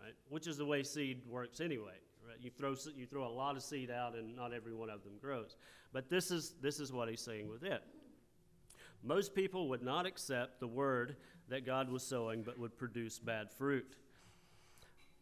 right? 0.02 0.14
Which 0.28 0.47
is 0.47 0.57
the 0.57 0.66
way 0.66 0.83
seed 0.83 1.23
works 1.28 1.61
anyway. 1.61 1.95
Right? 2.26 2.37
You 2.40 2.50
throw 2.50 2.75
you 2.97 3.07
throw 3.07 3.26
a 3.26 3.28
lot 3.28 3.57
of 3.57 3.62
seed 3.62 3.90
out, 3.90 4.14
and 4.14 4.37
not 4.37 4.52
every 4.52 4.75
one 4.75 4.90
of 4.90 5.02
them 5.04 5.14
grows. 5.21 5.57
But 5.92 6.09
this 6.09 6.31
is 6.31 6.54
this 6.61 6.81
is 6.81 6.92
what 6.92 7.09
he's 7.09 7.21
saying 7.21 7.49
with 7.49 7.62
it. 7.62 7.83
Most 9.02 9.35
people 9.35 9.69
would 9.69 9.83
not 9.83 10.07
accept 10.07 10.61
the 10.61 10.66
word 10.66 11.16
that 11.49 11.66
God 11.66 11.90
was 11.90 12.04
sowing, 12.04 12.42
but 12.42 12.59
would 12.59 12.76
produce 12.76 13.19
bad 13.19 13.50
fruit. 13.50 13.97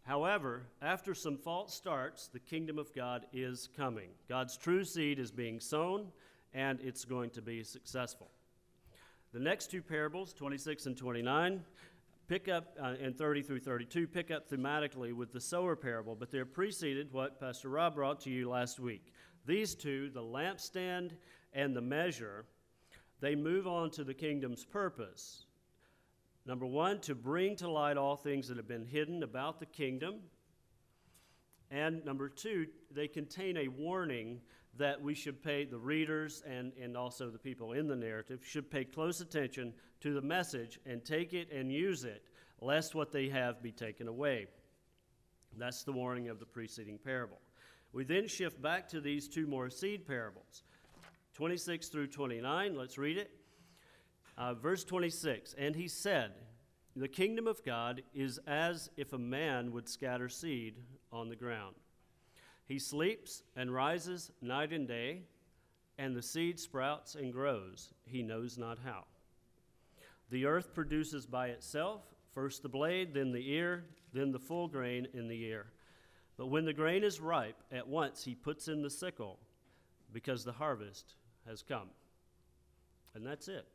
However, 0.02 0.62
after 0.80 1.14
some 1.14 1.36
false 1.36 1.74
starts, 1.74 2.28
the 2.28 2.40
kingdom 2.40 2.78
of 2.78 2.92
God 2.94 3.26
is 3.32 3.68
coming. 3.76 4.10
God's 4.28 4.56
true 4.56 4.84
seed 4.84 5.18
is 5.18 5.30
being 5.30 5.60
sown, 5.60 6.08
and 6.52 6.80
it's 6.80 7.04
going 7.04 7.30
to 7.30 7.42
be 7.42 7.62
successful. 7.62 8.30
The 9.32 9.38
next 9.38 9.70
two 9.70 9.82
parables, 9.82 10.32
26 10.32 10.86
and 10.86 10.96
29, 10.96 11.62
pick 12.26 12.48
up 12.48 12.76
uh, 12.82 12.94
in 13.00 13.12
30 13.12 13.42
through 13.42 13.60
32, 13.60 14.08
pick 14.08 14.30
up 14.30 14.50
thematically 14.50 15.12
with 15.12 15.32
the 15.32 15.40
sower 15.40 15.76
parable, 15.76 16.16
but 16.16 16.30
they're 16.30 16.44
preceded 16.44 17.12
what 17.12 17.38
Pastor 17.38 17.68
Rob 17.68 17.94
brought 17.94 18.20
to 18.20 18.30
you 18.30 18.48
last 18.48 18.80
week. 18.80 19.12
These 19.46 19.74
two, 19.74 20.10
the 20.10 20.22
lampstand 20.22 21.12
and 21.52 21.76
the 21.76 21.80
measure, 21.80 22.46
they 23.20 23.34
move 23.34 23.66
on 23.66 23.90
to 23.90 24.04
the 24.04 24.14
kingdom's 24.14 24.64
purpose. 24.64 25.46
Number 26.46 26.66
one, 26.66 27.00
to 27.00 27.14
bring 27.14 27.56
to 27.56 27.70
light 27.70 27.96
all 27.96 28.16
things 28.16 28.48
that 28.48 28.56
have 28.56 28.68
been 28.68 28.86
hidden 28.86 29.22
about 29.22 29.60
the 29.60 29.66
kingdom. 29.66 30.16
And 31.70 32.04
number 32.04 32.28
two, 32.28 32.66
they 32.90 33.06
contain 33.08 33.56
a 33.56 33.68
warning 33.68 34.40
that 34.78 35.00
we 35.00 35.14
should 35.14 35.42
pay, 35.42 35.64
the 35.64 35.78
readers 35.78 36.42
and, 36.46 36.72
and 36.80 36.96
also 36.96 37.28
the 37.28 37.38
people 37.38 37.72
in 37.72 37.86
the 37.86 37.96
narrative, 37.96 38.40
should 38.42 38.70
pay 38.70 38.84
close 38.84 39.20
attention 39.20 39.72
to 40.00 40.14
the 40.14 40.22
message 40.22 40.78
and 40.86 41.04
take 41.04 41.34
it 41.34 41.52
and 41.52 41.70
use 41.70 42.04
it, 42.04 42.24
lest 42.60 42.94
what 42.94 43.12
they 43.12 43.28
have 43.28 43.62
be 43.62 43.72
taken 43.72 44.08
away. 44.08 44.46
That's 45.58 45.82
the 45.82 45.92
warning 45.92 46.28
of 46.28 46.38
the 46.38 46.46
preceding 46.46 46.98
parable. 46.98 47.38
We 47.92 48.04
then 48.04 48.28
shift 48.28 48.62
back 48.62 48.88
to 48.88 49.00
these 49.00 49.28
two 49.28 49.46
more 49.46 49.68
seed 49.68 50.06
parables 50.06 50.62
26 51.34 51.88
through 51.88 52.06
29. 52.08 52.76
Let's 52.76 52.98
read 52.98 53.16
it. 53.16 53.39
Uh, 54.40 54.54
verse 54.54 54.84
26 54.84 55.54
And 55.58 55.76
he 55.76 55.86
said, 55.86 56.32
The 56.96 57.08
kingdom 57.08 57.46
of 57.46 57.62
God 57.62 58.02
is 58.14 58.40
as 58.46 58.88
if 58.96 59.12
a 59.12 59.18
man 59.18 59.70
would 59.72 59.86
scatter 59.86 60.30
seed 60.30 60.76
on 61.12 61.28
the 61.28 61.36
ground. 61.36 61.76
He 62.64 62.78
sleeps 62.78 63.42
and 63.54 63.74
rises 63.74 64.30
night 64.40 64.72
and 64.72 64.88
day, 64.88 65.24
and 65.98 66.16
the 66.16 66.22
seed 66.22 66.58
sprouts 66.58 67.16
and 67.16 67.32
grows, 67.32 67.92
he 68.06 68.22
knows 68.22 68.56
not 68.56 68.78
how. 68.82 69.04
The 70.30 70.46
earth 70.46 70.72
produces 70.72 71.26
by 71.26 71.48
itself 71.48 72.02
first 72.32 72.62
the 72.62 72.68
blade, 72.68 73.12
then 73.12 73.32
the 73.32 73.52
ear, 73.52 73.84
then 74.14 74.32
the 74.32 74.38
full 74.38 74.68
grain 74.68 75.06
in 75.12 75.28
the 75.28 75.42
ear. 75.42 75.66
But 76.38 76.46
when 76.46 76.64
the 76.64 76.72
grain 76.72 77.04
is 77.04 77.20
ripe, 77.20 77.62
at 77.70 77.86
once 77.86 78.24
he 78.24 78.34
puts 78.34 78.68
in 78.68 78.80
the 78.80 78.88
sickle, 78.88 79.38
because 80.12 80.44
the 80.44 80.52
harvest 80.52 81.16
has 81.46 81.62
come. 81.62 81.88
And 83.14 83.26
that's 83.26 83.48
it. 83.48 83.66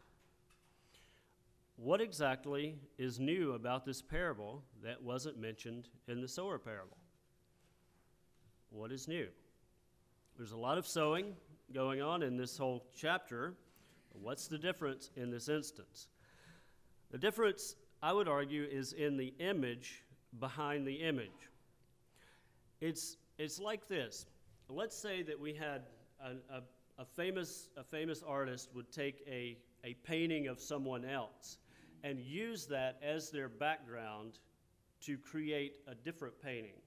What 1.77 1.99
exactly 1.99 2.75
is 2.97 3.19
new 3.19 3.53
about 3.53 3.85
this 3.85 4.01
parable 4.01 4.63
that 4.81 5.01
wasn't 5.03 5.37
mentioned 5.37 5.89
in 6.07 6.21
the 6.21 6.27
sower 6.27 6.57
parable? 6.57 6.97
What 8.69 8.91
is 8.91 9.07
new? 9.07 9.27
There's 10.37 10.53
a 10.53 10.57
lot 10.57 10.77
of 10.77 10.87
sowing 10.87 11.33
going 11.73 12.01
on 12.01 12.23
in 12.23 12.37
this 12.37 12.57
whole 12.57 12.85
chapter. 12.95 13.55
What's 14.13 14.47
the 14.47 14.57
difference 14.57 15.11
in 15.17 15.29
this 15.29 15.49
instance? 15.49 16.07
The 17.11 17.17
difference, 17.17 17.75
I 18.01 18.13
would 18.13 18.27
argue, 18.27 18.63
is 18.63 18.93
in 18.93 19.17
the 19.17 19.33
image 19.39 20.03
behind 20.39 20.87
the 20.87 20.95
image. 20.95 21.49
It's, 22.79 23.17
it's 23.37 23.59
like 23.59 23.87
this. 23.87 24.25
Let's 24.69 24.97
say 24.97 25.23
that 25.23 25.39
we 25.39 25.53
had 25.53 25.83
a, 26.21 26.55
a, 26.55 26.61
a, 26.99 27.05
famous, 27.05 27.69
a 27.77 27.83
famous 27.83 28.23
artist 28.25 28.69
would 28.73 28.91
take 28.91 29.23
a, 29.27 29.57
a 29.83 29.93
painting 30.05 30.47
of 30.47 30.59
someone 30.59 31.03
else 31.03 31.57
and 32.05 32.19
use 32.19 32.67
that 32.67 32.99
as 33.01 33.31
their 33.31 33.49
background 33.49 34.37
to 35.01 35.17
create 35.17 35.77
a 35.87 35.95
different 35.95 36.39
painting. 36.39 36.79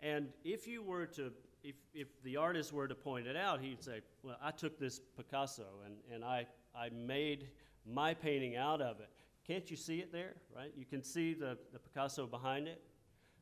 And 0.00 0.28
if 0.44 0.68
you 0.68 0.82
were 0.82 1.06
to, 1.06 1.32
if, 1.64 1.74
if 1.92 2.22
the 2.22 2.36
artist 2.36 2.72
were 2.72 2.86
to 2.86 2.94
point 2.94 3.26
it 3.26 3.36
out, 3.36 3.60
he'd 3.60 3.82
say, 3.82 4.00
Well, 4.22 4.36
I 4.40 4.52
took 4.52 4.78
this 4.78 5.00
Picasso 5.16 5.66
and, 5.84 5.96
and 6.14 6.24
I, 6.24 6.46
I 6.76 6.90
made 6.90 7.48
my 7.84 8.14
painting 8.14 8.56
out 8.56 8.80
of 8.80 9.00
it. 9.00 9.10
Can't 9.46 9.68
you 9.68 9.76
see 9.76 9.98
it 9.98 10.12
there, 10.12 10.36
right? 10.54 10.72
You 10.76 10.86
can 10.86 11.02
see 11.02 11.34
the, 11.34 11.58
the 11.72 11.80
Picasso 11.80 12.24
behind 12.24 12.68
it. 12.68 12.80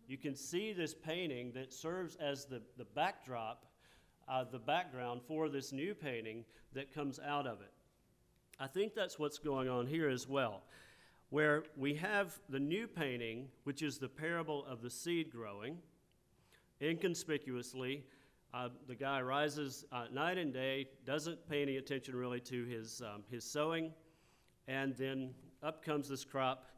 You 0.06 0.16
can 0.16 0.34
see 0.34 0.72
this 0.72 0.94
painting 0.94 1.52
that 1.52 1.70
serves 1.70 2.16
as 2.16 2.46
the, 2.46 2.62
the 2.78 2.86
backdrop, 2.86 3.66
uh, 4.26 4.44
the 4.50 4.58
background 4.58 5.20
for 5.28 5.50
this 5.50 5.70
new 5.70 5.94
painting 5.94 6.46
that 6.72 6.94
comes 6.94 7.20
out 7.20 7.46
of 7.46 7.60
it. 7.60 7.72
I 8.60 8.66
think 8.66 8.94
that's 8.94 9.18
what's 9.18 9.38
going 9.38 9.68
on 9.68 9.86
here 9.86 10.08
as 10.08 10.28
well, 10.28 10.62
where 11.30 11.64
we 11.76 11.94
have 11.94 12.38
the 12.48 12.58
new 12.58 12.88
painting, 12.88 13.48
which 13.64 13.82
is 13.82 13.98
the 13.98 14.08
parable 14.08 14.64
of 14.66 14.82
the 14.82 14.90
seed 14.90 15.30
growing, 15.30 15.78
inconspicuously 16.80 18.04
Uh, 18.54 18.70
the 18.86 18.94
guy 18.94 19.20
rises 19.20 19.84
uh, 19.92 20.06
night 20.10 20.38
and 20.38 20.54
day, 20.54 20.88
doesn't 21.04 21.46
pay 21.50 21.60
any 21.60 21.76
attention 21.76 22.16
really 22.16 22.40
to 22.40 22.64
his, 22.64 23.02
um, 23.02 23.22
his 23.30 23.44
sowing, 23.44 23.92
and 24.66 24.96
then 24.96 25.34
up 25.62 25.84
comes 25.84 26.08
this 26.08 26.24
crop. 26.24 26.70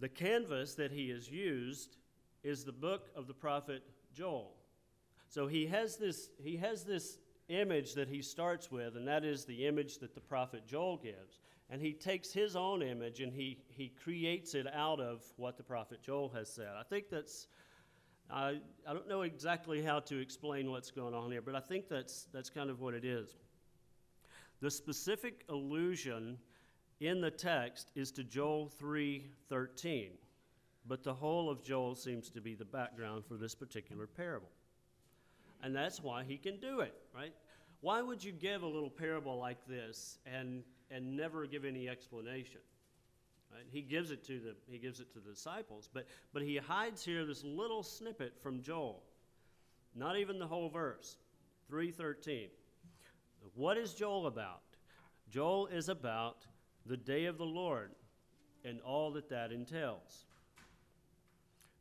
The 0.00 0.08
canvas 0.08 0.74
that 0.74 0.90
he 0.90 1.08
has 1.10 1.30
used 1.30 1.98
is 2.42 2.64
the 2.64 2.72
book 2.72 3.10
of 3.14 3.28
the 3.28 3.34
prophet 3.34 3.84
Joel. 4.12 4.54
So 5.28 5.46
he 5.46 5.66
has 5.66 5.96
this, 5.96 6.30
he 6.42 6.56
has 6.56 6.82
this 6.82 7.18
image 7.48 7.94
that 7.94 8.08
he 8.08 8.22
starts 8.22 8.70
with, 8.70 8.96
and 8.96 9.06
that 9.06 9.24
is 9.24 9.44
the 9.44 9.66
image 9.66 9.98
that 9.98 10.14
the 10.14 10.20
prophet 10.20 10.66
Joel 10.66 10.96
gives. 10.96 11.40
And 11.68 11.80
he 11.80 11.92
takes 11.92 12.32
his 12.32 12.54
own 12.54 12.82
image 12.82 13.20
and 13.20 13.32
he, 13.32 13.58
he 13.68 13.88
creates 13.88 14.54
it 14.54 14.66
out 14.72 15.00
of 15.00 15.24
what 15.36 15.56
the 15.56 15.64
prophet 15.64 16.00
Joel 16.00 16.28
has 16.28 16.48
said. 16.48 16.70
I 16.78 16.84
think 16.84 17.10
that's, 17.10 17.48
I, 18.30 18.60
I 18.86 18.92
don't 18.92 19.08
know 19.08 19.22
exactly 19.22 19.82
how 19.82 19.98
to 20.00 20.18
explain 20.18 20.70
what's 20.70 20.92
going 20.92 21.12
on 21.12 21.32
here, 21.32 21.42
but 21.42 21.56
I 21.56 21.60
think 21.60 21.88
that's, 21.88 22.28
that's 22.32 22.50
kind 22.50 22.70
of 22.70 22.80
what 22.80 22.94
it 22.94 23.04
is. 23.04 23.34
The 24.60 24.70
specific 24.70 25.44
allusion 25.48 26.38
in 27.00 27.20
the 27.20 27.30
text 27.30 27.90
is 27.94 28.10
to 28.12 28.24
Joel 28.24 28.70
3:13, 28.80 30.10
but 30.86 31.02
the 31.02 31.12
whole 31.12 31.50
of 31.50 31.62
Joel 31.62 31.94
seems 31.94 32.30
to 32.30 32.40
be 32.40 32.54
the 32.54 32.64
background 32.64 33.26
for 33.26 33.36
this 33.36 33.54
particular 33.54 34.06
parable. 34.06 34.48
And 35.66 35.74
that's 35.74 36.00
why 36.00 36.22
he 36.22 36.36
can 36.36 36.60
do 36.60 36.78
it, 36.78 36.94
right? 37.12 37.34
Why 37.80 38.00
would 38.00 38.22
you 38.22 38.30
give 38.30 38.62
a 38.62 38.68
little 38.68 38.88
parable 38.88 39.36
like 39.36 39.58
this 39.66 40.20
and, 40.24 40.62
and 40.92 41.16
never 41.16 41.44
give 41.44 41.64
any 41.64 41.88
explanation? 41.88 42.60
Right? 43.52 43.64
He 43.68 43.82
gives 43.82 44.12
it 44.12 44.24
to 44.28 44.38
the 44.38 44.54
he 44.70 44.78
gives 44.78 45.00
it 45.00 45.12
to 45.14 45.18
the 45.18 45.30
disciples, 45.30 45.88
but 45.92 46.06
but 46.32 46.42
he 46.42 46.56
hides 46.56 47.04
here 47.04 47.26
this 47.26 47.42
little 47.42 47.82
snippet 47.82 48.34
from 48.40 48.62
Joel. 48.62 49.02
Not 49.96 50.16
even 50.16 50.38
the 50.38 50.46
whole 50.46 50.68
verse. 50.68 51.16
313. 51.68 52.46
What 53.56 53.76
is 53.76 53.92
Joel 53.92 54.28
about? 54.28 54.60
Joel 55.28 55.66
is 55.66 55.88
about 55.88 56.46
the 56.84 56.96
day 56.96 57.24
of 57.24 57.38
the 57.38 57.44
Lord 57.44 57.90
and 58.64 58.80
all 58.82 59.10
that 59.14 59.28
that 59.30 59.50
entails. 59.50 60.25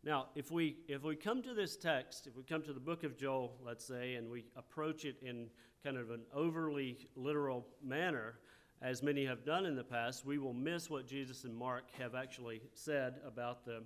Now, 0.06 0.28
if 0.36 0.52
we, 0.52 0.78
if 0.88 1.04
we 1.04 1.16
come 1.16 1.42
to 1.42 1.56
this 1.56 1.76
text, 1.76 2.28
if 2.28 2.38
we 2.38 2.44
come 2.44 2.62
to 2.62 2.74
the 2.74 2.80
book 2.80 3.04
of 3.04 3.18
Joel, 3.18 3.58
let's 3.66 3.84
say, 3.84 4.14
and 4.14 4.30
we 4.30 4.46
approach 4.56 5.04
it 5.04 5.16
in 5.24 5.48
kind 5.84 5.98
of 5.98 6.12
an 6.12 6.22
overly 6.32 7.10
literal 7.16 7.66
manner, 7.84 8.36
as 8.84 9.02
many 9.02 9.26
have 9.26 9.44
done 9.44 9.66
in 9.66 9.76
the 9.76 9.84
past, 9.84 10.24
we 10.24 10.38
will 10.38 10.54
miss 10.54 10.92
what 10.92 11.08
Jesus 11.08 11.44
and 11.44 11.56
Mark 11.56 11.86
have 11.98 12.14
actually 12.14 12.62
said 12.76 13.16
about 13.26 13.66
the, 13.66 13.82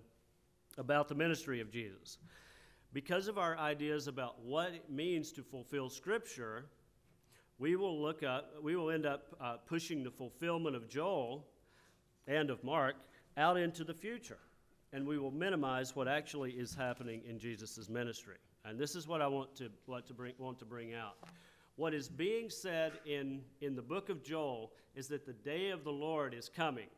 about 0.78 1.08
the 1.08 1.16
ministry 1.16 1.62
of 1.62 1.72
Jesus. 1.72 2.18
Because 2.92 3.30
of 3.30 3.38
our 3.38 3.58
ideas 3.58 4.08
about 4.08 4.42
what 4.42 4.74
it 4.74 4.90
means 4.90 5.32
to 5.32 5.42
fulfill 5.42 5.90
Scripture, 5.90 6.66
we 7.60 7.78
will 7.78 8.02
look 8.02 8.24
up, 8.24 8.56
we 8.62 8.76
will 8.76 8.90
end 8.90 9.06
up 9.06 9.38
uh, 9.40 9.56
pushing 9.66 10.04
the 10.04 10.12
fulfillment 10.12 10.76
of 10.76 10.90
Joel 10.90 11.48
and 12.28 12.50
of 12.50 12.62
Mark 12.62 12.96
out 13.38 13.56
into 13.56 13.86
the 13.86 13.94
future 13.94 14.40
and 14.92 15.08
we 15.08 15.18
will 15.18 15.32
minimize 15.32 15.96
what 15.96 16.08
actually 16.08 16.52
is 16.52 16.74
happening 16.74 17.22
in 17.28 17.38
Jesus' 17.38 17.90
ministry. 17.90 18.38
And 18.66 18.78
this 18.78 18.96
is 18.96 19.08
what 19.08 19.22
I 19.22 19.28
want 19.28 19.56
to, 19.58 19.70
want 19.88 20.08
to, 20.08 20.14
bring, 20.14 20.34
want 20.38 20.60
to 20.60 20.66
bring 20.66 20.94
out. 20.94 21.16
What 21.76 21.94
is 21.94 22.10
being 22.10 22.50
said 22.50 22.94
in, 23.06 23.42
in 23.62 23.76
the 23.76 23.82
book 23.82 24.10
of 24.10 24.24
Joel 24.24 24.72
is 24.96 25.08
that 25.08 25.26
the 25.26 25.34
day 25.34 25.70
of 25.70 25.84
the 25.84 25.92
Lord 25.92 26.34
is 26.34 26.50
coming. 26.50 26.90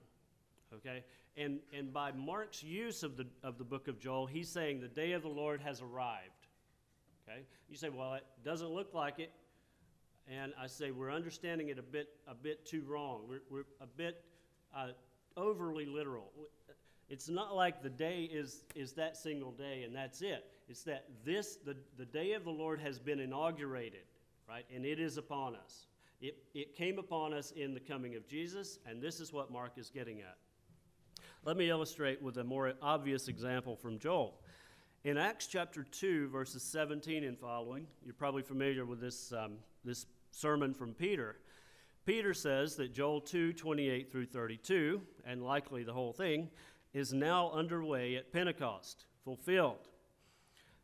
Okay? 0.74 1.04
And, 1.38 1.60
and 1.78 1.94
by 1.94 2.12
Mark's 2.14 2.64
use 2.64 3.04
of 3.04 3.16
the, 3.16 3.28
of 3.44 3.58
the 3.58 3.64
book 3.64 3.88
of 3.88 4.00
Joel, 4.00 4.26
he's 4.26 4.50
saying 4.50 4.82
the 4.82 4.88
day 4.88 5.12
of 5.12 5.22
the 5.22 5.30
Lord 5.30 5.62
has 5.62 5.82
arrived. 5.82 6.48
Okay? 7.28 7.42
You 7.70 7.78
say, 7.78 7.90
well, 7.90 8.16
it 8.16 8.24
doesn't 8.44 8.70
look 8.70 8.94
like 8.94 9.20
it. 9.20 9.32
And 10.28 10.54
I 10.60 10.68
say, 10.68 10.92
we're 10.92 11.12
understanding 11.12 11.70
it 11.70 11.78
a 11.78 11.84
bit, 11.84 12.08
a 12.28 12.34
bit 12.34 12.66
too 12.66 12.84
wrong. 12.88 13.22
We're, 13.28 13.42
we're 13.50 13.66
a 13.82 13.88
bit 13.88 14.24
uh, 14.76 14.90
overly 15.38 15.86
literal. 15.86 16.32
It's 17.12 17.28
not 17.28 17.58
like 17.58 17.84
the 17.84 17.90
day 17.90 18.24
is, 18.32 18.64
is 18.74 18.94
that 18.94 19.18
single 19.18 19.52
day 19.52 19.84
and 19.84 19.94
that's 19.94 20.22
it. 20.22 20.46
It's 20.70 20.84
that 20.84 21.08
this, 21.26 21.58
the, 21.58 21.76
the 21.98 22.06
day 22.06 22.32
of 22.32 22.46
the 22.46 22.52
Lord 22.52 22.80
has 22.80 23.00
been 23.00 23.20
inaugurated, 23.20 24.06
right? 24.48 24.64
And 24.74 24.86
it 24.86 24.98
is 24.98 25.18
upon 25.18 25.58
us. 25.58 25.88
It, 26.22 26.38
it 26.54 26.74
came 26.74 26.98
upon 26.98 27.34
us 27.34 27.52
in 27.52 27.74
the 27.74 27.82
coming 27.82 28.16
of 28.16 28.26
Jesus, 28.30 28.80
and 28.86 29.02
this 29.02 29.20
is 29.20 29.34
what 29.34 29.52
Mark 29.52 29.74
is 29.76 29.90
getting 29.90 30.22
at. 30.22 30.38
Let 31.44 31.58
me 31.58 31.70
illustrate 31.70 32.22
with 32.22 32.38
a 32.38 32.46
more 32.46 32.72
obvious 32.82 33.28
example 33.28 33.76
from 33.76 34.00
Joel. 34.00 34.40
In 35.04 35.18
Acts 35.18 35.48
chapter 35.48 35.84
2, 35.84 36.30
verses 36.30 36.64
17 36.64 37.26
and 37.26 37.38
following, 37.38 37.88
you're 38.06 38.14
probably 38.14 38.44
familiar 38.44 38.86
with 38.86 39.02
this, 39.02 39.34
um, 39.34 39.58
this 39.84 40.06
sermon 40.32 40.74
from 40.74 40.94
Peter. 40.94 41.36
Peter 42.06 42.34
says 42.34 42.76
that 42.78 42.94
Joel 42.94 43.22
2, 43.22 43.54
28 43.54 44.12
through 44.12 44.26
32, 44.26 45.02
and 45.26 45.44
likely 45.44 45.84
the 45.84 45.94
whole 45.94 46.14
thing, 46.14 46.50
is 46.94 47.14
now 47.14 47.52
underway 47.52 48.16
at 48.16 48.32
Pentecost, 48.32 49.06
fulfilled. 49.24 49.88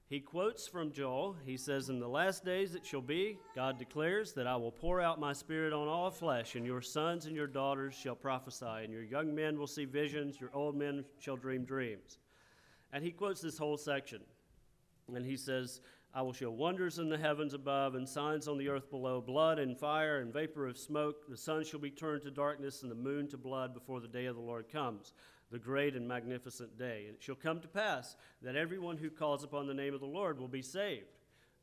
He 0.10 0.22
quotes 0.22 0.68
from 0.68 0.94
Joel. 0.94 1.36
He 1.46 1.58
says, 1.58 1.90
In 1.90 2.00
the 2.00 2.08
last 2.08 2.46
days 2.46 2.76
it 2.76 2.86
shall 2.86 3.02
be, 3.02 3.38
God 3.54 3.78
declares, 3.78 4.32
that 4.34 4.48
I 4.48 4.56
will 4.56 4.72
pour 4.72 5.02
out 5.02 5.20
my 5.20 5.34
spirit 5.34 5.74
on 5.74 5.90
all 5.90 6.10
flesh, 6.10 6.56
and 6.56 6.66
your 6.66 6.82
sons 6.82 7.26
and 7.26 7.36
your 7.36 7.48
daughters 7.48 7.94
shall 7.94 8.16
prophesy, 8.16 8.84
and 8.84 8.94
your 8.94 9.04
young 9.04 9.36
men 9.36 9.60
will 9.60 9.68
see 9.68 9.84
visions, 9.84 10.40
your 10.40 10.52
old 10.54 10.78
men 10.78 11.04
shall 11.20 11.36
dream 11.36 11.66
dreams. 11.66 12.20
And 12.94 13.04
he 13.04 13.12
quotes 13.12 13.42
this 13.42 13.58
whole 13.58 13.76
section. 13.76 14.22
And 15.14 15.26
he 15.26 15.36
says, 15.36 15.82
I 16.14 16.22
will 16.22 16.34
show 16.34 16.52
wonders 16.52 17.00
in 17.00 17.10
the 17.10 17.18
heavens 17.18 17.54
above 17.54 17.96
and 17.96 18.08
signs 18.08 18.48
on 18.48 18.58
the 18.58 18.70
earth 18.70 18.90
below 18.90 19.20
blood 19.20 19.60
and 19.60 19.78
fire 19.78 20.20
and 20.20 20.32
vapor 20.32 20.68
of 20.68 20.78
smoke. 20.78 21.28
The 21.28 21.38
sun 21.38 21.66
shall 21.66 21.82
be 21.82 21.92
turned 21.92 22.24
to 22.24 22.32
darkness 22.32 22.82
and 22.82 22.90
the 22.90 22.96
moon 22.96 23.28
to 23.30 23.38
blood 23.38 23.74
before 23.74 24.00
the 24.00 24.08
day 24.08 24.26
of 24.26 24.36
the 24.36 24.42
Lord 24.42 24.70
comes 24.72 25.14
the 25.52 25.60
great 25.60 25.96
and 25.96 26.08
magnificent 26.08 26.78
day. 26.78 27.06
And 27.08 27.16
it 27.16 27.24
shall 27.24 27.36
come 27.36 27.60
to 27.62 27.68
pass 27.68 28.16
that 28.42 28.56
everyone 28.56 28.98
who 28.98 29.10
calls 29.10 29.44
upon 29.44 29.68
the 29.68 29.74
name 29.74 29.94
of 29.94 30.00
the 30.00 30.06
Lord 30.06 30.40
will 30.40 30.48
be 30.48 30.62
saved. 30.62 31.18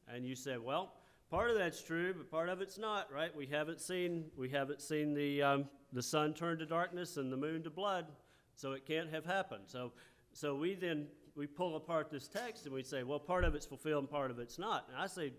And 0.08 0.26
you 0.26 0.34
say, 0.34 0.56
well, 0.58 0.94
part 1.30 1.50
of 1.50 1.56
that's 1.56 1.82
true, 1.82 2.14
but 2.14 2.30
part 2.30 2.48
of 2.48 2.60
it's 2.60 2.78
not, 2.78 3.12
right? 3.12 3.34
We 3.34 3.46
haven't 3.46 3.80
seen 3.80 4.26
we 4.36 4.48
haven't 4.48 4.80
seen 4.80 5.14
the 5.14 5.42
um, 5.42 5.68
the 5.92 6.02
sun 6.02 6.34
turn 6.34 6.58
to 6.58 6.66
darkness 6.66 7.16
and 7.16 7.32
the 7.32 7.36
moon 7.36 7.62
to 7.64 7.70
blood, 7.70 8.06
so 8.54 8.72
it 8.72 8.86
can't 8.86 9.10
have 9.10 9.24
happened. 9.24 9.64
So 9.66 9.92
so 10.32 10.54
we 10.54 10.74
then 10.74 11.06
we 11.34 11.46
pull 11.46 11.76
apart 11.76 12.10
this 12.10 12.28
text 12.28 12.66
and 12.66 12.74
we 12.74 12.82
say, 12.82 13.02
well, 13.02 13.18
part 13.18 13.44
of 13.44 13.54
it's 13.54 13.66
fulfilled 13.66 14.04
and 14.04 14.10
part 14.10 14.30
of 14.30 14.38
it's 14.38 14.58
not. 14.58 14.86
And 14.88 14.96
I 14.96 15.08
say, 15.08 15.32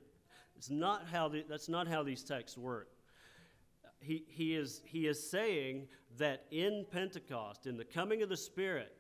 it's 0.58 0.70
not 0.70 1.06
how 1.10 1.30
the, 1.30 1.46
that's 1.48 1.70
not 1.70 1.88
how 1.88 2.04
these 2.04 2.24
texts 2.24 2.58
work 2.58 2.90
he, 4.00 4.26
he, 4.28 4.56
is, 4.56 4.82
he 4.86 5.08
is 5.08 5.30
saying 5.30 5.88
that 6.18 6.46
in 6.52 6.86
Pentecost, 6.92 7.68
in 7.68 7.78
the 7.78 7.86
coming 7.86 8.22
of 8.22 8.30
the 8.30 8.38
Spirit, 8.38 8.96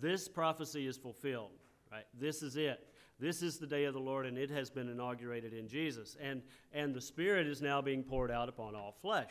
this 0.00 0.28
prophecy 0.28 0.86
is 0.86 0.96
fulfilled, 0.96 1.50
right? 1.90 2.04
This 2.18 2.42
is 2.42 2.56
it. 2.56 2.86
This 3.18 3.42
is 3.42 3.58
the 3.58 3.66
day 3.66 3.84
of 3.84 3.92
the 3.92 4.00
Lord, 4.00 4.24
and 4.24 4.38
it 4.38 4.50
has 4.50 4.70
been 4.70 4.88
inaugurated 4.88 5.52
in 5.52 5.68
Jesus. 5.68 6.16
And, 6.20 6.42
and 6.72 6.94
the 6.94 7.00
Spirit 7.00 7.46
is 7.46 7.60
now 7.60 7.82
being 7.82 8.02
poured 8.02 8.30
out 8.30 8.48
upon 8.48 8.74
all 8.74 8.94
flesh. 9.02 9.30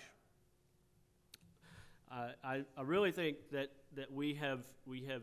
I, 2.12 2.64
I 2.76 2.82
really 2.82 3.12
think 3.12 3.38
that, 3.52 3.72
that 3.96 4.12
we, 4.12 4.34
have, 4.36 4.66
we 4.86 5.06
have 5.06 5.22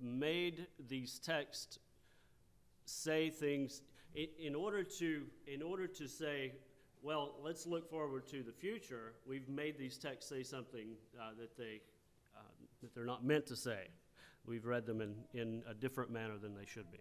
made 0.00 0.66
these 0.88 1.18
texts 1.18 1.78
say 2.84 3.30
things 3.30 3.82
in, 4.14 4.26
in, 4.38 4.54
order 4.54 4.82
to, 4.82 5.22
in 5.46 5.62
order 5.62 5.86
to 5.86 6.06
say 6.06 6.52
well, 7.06 7.36
let's 7.40 7.68
look 7.68 7.88
forward 7.88 8.26
to 8.26 8.42
the 8.42 8.50
future. 8.50 9.12
We've 9.24 9.48
made 9.48 9.78
these 9.78 9.96
texts 9.96 10.28
say 10.28 10.42
something 10.42 10.88
uh, 11.16 11.30
that, 11.38 11.56
they, 11.56 11.80
uh, 12.36 12.40
that 12.82 12.92
they're 12.96 13.06
not 13.06 13.24
meant 13.24 13.46
to 13.46 13.56
say. 13.56 13.86
We've 14.44 14.66
read 14.66 14.86
them 14.86 15.00
in, 15.00 15.14
in 15.32 15.62
a 15.70 15.74
different 15.74 16.10
manner 16.10 16.36
than 16.36 16.56
they 16.56 16.66
should 16.66 16.90
be. 16.90 16.98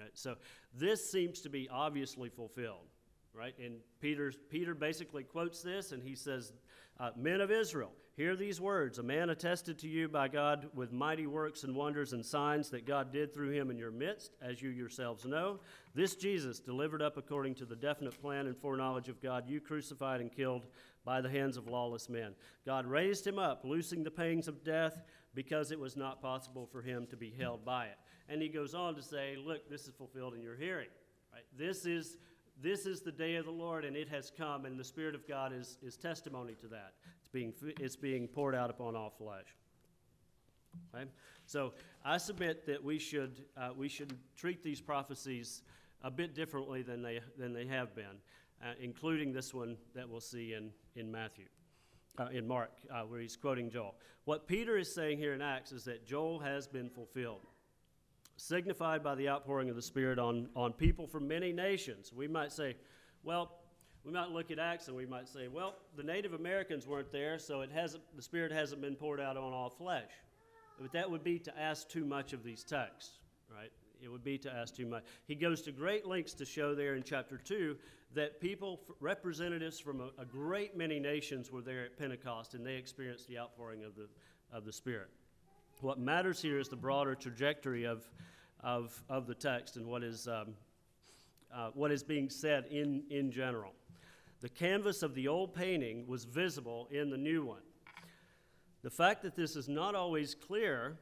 Okay? 0.00 0.08
So 0.14 0.36
this 0.74 1.10
seems 1.10 1.42
to 1.42 1.50
be 1.50 1.68
obviously 1.70 2.30
fulfilled, 2.30 2.88
right? 3.34 3.54
And 3.58 3.76
Peter's, 4.00 4.36
Peter 4.48 4.74
basically 4.74 5.24
quotes 5.24 5.62
this 5.62 5.92
and 5.92 6.02
he 6.02 6.14
says, 6.14 6.52
uh, 7.00 7.10
Men 7.16 7.40
of 7.40 7.50
Israel, 7.50 7.90
hear 8.16 8.36
these 8.36 8.60
words. 8.60 8.98
A 8.98 9.02
man 9.02 9.30
attested 9.30 9.78
to 9.80 9.88
you 9.88 10.08
by 10.08 10.28
God 10.28 10.68
with 10.74 10.92
mighty 10.92 11.26
works 11.26 11.64
and 11.64 11.74
wonders 11.74 12.12
and 12.12 12.24
signs 12.24 12.70
that 12.70 12.86
God 12.86 13.12
did 13.12 13.34
through 13.34 13.50
him 13.50 13.70
in 13.70 13.78
your 13.78 13.90
midst, 13.90 14.36
as 14.40 14.62
you 14.62 14.70
yourselves 14.70 15.24
know. 15.24 15.58
This 15.94 16.14
Jesus, 16.14 16.60
delivered 16.60 17.02
up 17.02 17.16
according 17.16 17.56
to 17.56 17.64
the 17.64 17.74
definite 17.74 18.20
plan 18.20 18.46
and 18.46 18.56
foreknowledge 18.56 19.08
of 19.08 19.20
God, 19.20 19.48
you 19.48 19.60
crucified 19.60 20.20
and 20.20 20.30
killed 20.30 20.66
by 21.04 21.20
the 21.20 21.28
hands 21.28 21.56
of 21.56 21.66
lawless 21.66 22.08
men. 22.08 22.34
God 22.64 22.86
raised 22.86 23.26
him 23.26 23.38
up, 23.38 23.64
loosing 23.64 24.04
the 24.04 24.10
pangs 24.10 24.46
of 24.46 24.64
death, 24.64 25.02
because 25.34 25.72
it 25.72 25.78
was 25.78 25.96
not 25.96 26.22
possible 26.22 26.66
for 26.66 26.80
him 26.80 27.06
to 27.08 27.16
be 27.16 27.34
held 27.36 27.64
by 27.64 27.86
it. 27.86 27.98
And 28.28 28.40
he 28.40 28.48
goes 28.48 28.74
on 28.74 28.94
to 28.94 29.02
say, 29.02 29.36
Look, 29.36 29.68
this 29.68 29.82
is 29.82 29.94
fulfilled 29.98 30.34
in 30.34 30.42
your 30.42 30.56
hearing. 30.56 30.88
Right? 31.32 31.44
This 31.58 31.84
is 31.84 32.16
this 32.62 32.86
is 32.86 33.00
the 33.00 33.12
day 33.12 33.36
of 33.36 33.44
the 33.44 33.50
Lord, 33.50 33.84
and 33.84 33.96
it 33.96 34.08
has 34.08 34.30
come, 34.36 34.64
and 34.64 34.78
the 34.78 34.84
Spirit 34.84 35.14
of 35.14 35.26
God 35.26 35.52
is, 35.52 35.78
is 35.82 35.96
testimony 35.96 36.54
to 36.60 36.68
that. 36.68 36.94
It's 37.20 37.28
being, 37.28 37.52
it's 37.80 37.96
being 37.96 38.28
poured 38.28 38.54
out 38.54 38.70
upon 38.70 38.96
all 38.96 39.10
flesh. 39.10 39.56
Okay? 40.94 41.10
So 41.46 41.72
I 42.04 42.18
submit 42.18 42.66
that 42.66 42.82
we 42.82 42.98
should, 42.98 43.44
uh, 43.56 43.70
we 43.76 43.88
should 43.88 44.16
treat 44.36 44.62
these 44.62 44.80
prophecies 44.80 45.62
a 46.02 46.10
bit 46.10 46.34
differently 46.34 46.82
than 46.82 47.02
they, 47.02 47.20
than 47.38 47.52
they 47.52 47.66
have 47.66 47.94
been, 47.94 48.18
uh, 48.62 48.72
including 48.80 49.32
this 49.32 49.52
one 49.52 49.76
that 49.94 50.08
we'll 50.08 50.20
see 50.20 50.54
in, 50.54 50.70
in 50.96 51.10
Matthew, 51.10 51.46
uh, 52.18 52.28
in 52.32 52.46
Mark, 52.46 52.72
uh, 52.90 53.02
where 53.02 53.20
he's 53.20 53.36
quoting 53.36 53.70
Joel. 53.70 53.94
What 54.24 54.46
Peter 54.46 54.78
is 54.78 54.94
saying 54.94 55.18
here 55.18 55.34
in 55.34 55.42
Acts 55.42 55.72
is 55.72 55.84
that 55.84 56.06
Joel 56.06 56.38
has 56.40 56.66
been 56.66 56.88
fulfilled, 56.88 57.46
signified 58.36 59.02
by 59.02 59.14
the 59.14 59.28
outpouring 59.28 59.70
of 59.70 59.76
the 59.76 59.82
Spirit 59.82 60.18
on, 60.18 60.48
on 60.56 60.72
people 60.72 61.06
from 61.06 61.28
many 61.28 61.52
nations. 61.52 62.12
We 62.12 62.28
might 62.28 62.52
say, 62.52 62.76
well, 63.22 63.58
we 64.04 64.12
might 64.12 64.30
look 64.30 64.50
at 64.50 64.58
Acts 64.58 64.88
and 64.88 64.96
we 64.96 65.06
might 65.06 65.28
say, 65.28 65.48
well, 65.48 65.76
the 65.96 66.02
Native 66.02 66.34
Americans 66.34 66.86
weren't 66.86 67.10
there, 67.10 67.38
so 67.38 67.62
it 67.62 67.70
hasn't, 67.72 68.02
the 68.14 68.22
Spirit 68.22 68.52
hasn't 68.52 68.82
been 68.82 68.96
poured 68.96 69.20
out 69.20 69.36
on 69.36 69.52
all 69.52 69.70
flesh. 69.70 70.10
But 70.80 70.92
that 70.92 71.10
would 71.10 71.24
be 71.24 71.38
to 71.38 71.58
ask 71.58 71.88
too 71.88 72.04
much 72.04 72.32
of 72.32 72.42
these 72.42 72.64
texts, 72.64 73.18
right? 73.50 73.70
It 74.02 74.10
would 74.10 74.24
be 74.24 74.36
to 74.38 74.52
ask 74.52 74.74
too 74.74 74.86
much. 74.86 75.04
He 75.26 75.34
goes 75.34 75.62
to 75.62 75.72
great 75.72 76.04
lengths 76.06 76.34
to 76.34 76.44
show 76.44 76.74
there 76.74 76.96
in 76.96 77.02
chapter 77.02 77.38
2 77.38 77.76
that 78.14 78.40
people, 78.40 78.80
representatives 79.00 79.78
from 79.80 80.00
a, 80.00 80.10
a 80.20 80.24
great 80.24 80.76
many 80.76 81.00
nations, 81.00 81.50
were 81.50 81.62
there 81.62 81.84
at 81.84 81.96
Pentecost 81.98 82.54
and 82.54 82.66
they 82.66 82.74
experienced 82.74 83.28
the 83.28 83.38
outpouring 83.38 83.84
of 83.84 83.94
the, 83.94 84.08
of 84.52 84.64
the 84.64 84.72
Spirit. 84.72 85.08
What 85.84 85.98
matters 85.98 86.40
here 86.40 86.58
is 86.58 86.68
the 86.68 86.76
broader 86.76 87.14
trajectory 87.14 87.84
of, 87.84 88.08
of, 88.60 89.02
of 89.10 89.26
the 89.26 89.34
text 89.34 89.76
and 89.76 89.84
what 89.84 90.02
is, 90.02 90.26
um, 90.26 90.54
uh, 91.54 91.72
what 91.74 91.92
is 91.92 92.02
being 92.02 92.30
said 92.30 92.64
in, 92.70 93.02
in 93.10 93.30
general. 93.30 93.72
The 94.40 94.48
canvas 94.48 95.02
of 95.02 95.14
the 95.14 95.28
old 95.28 95.54
painting 95.54 96.06
was 96.06 96.24
visible 96.24 96.88
in 96.90 97.10
the 97.10 97.18
new 97.18 97.44
one. 97.44 97.60
The 98.82 98.88
fact 98.88 99.22
that 99.24 99.36
this 99.36 99.56
is 99.56 99.68
not 99.68 99.94
always 99.94 100.34
clear, 100.34 100.96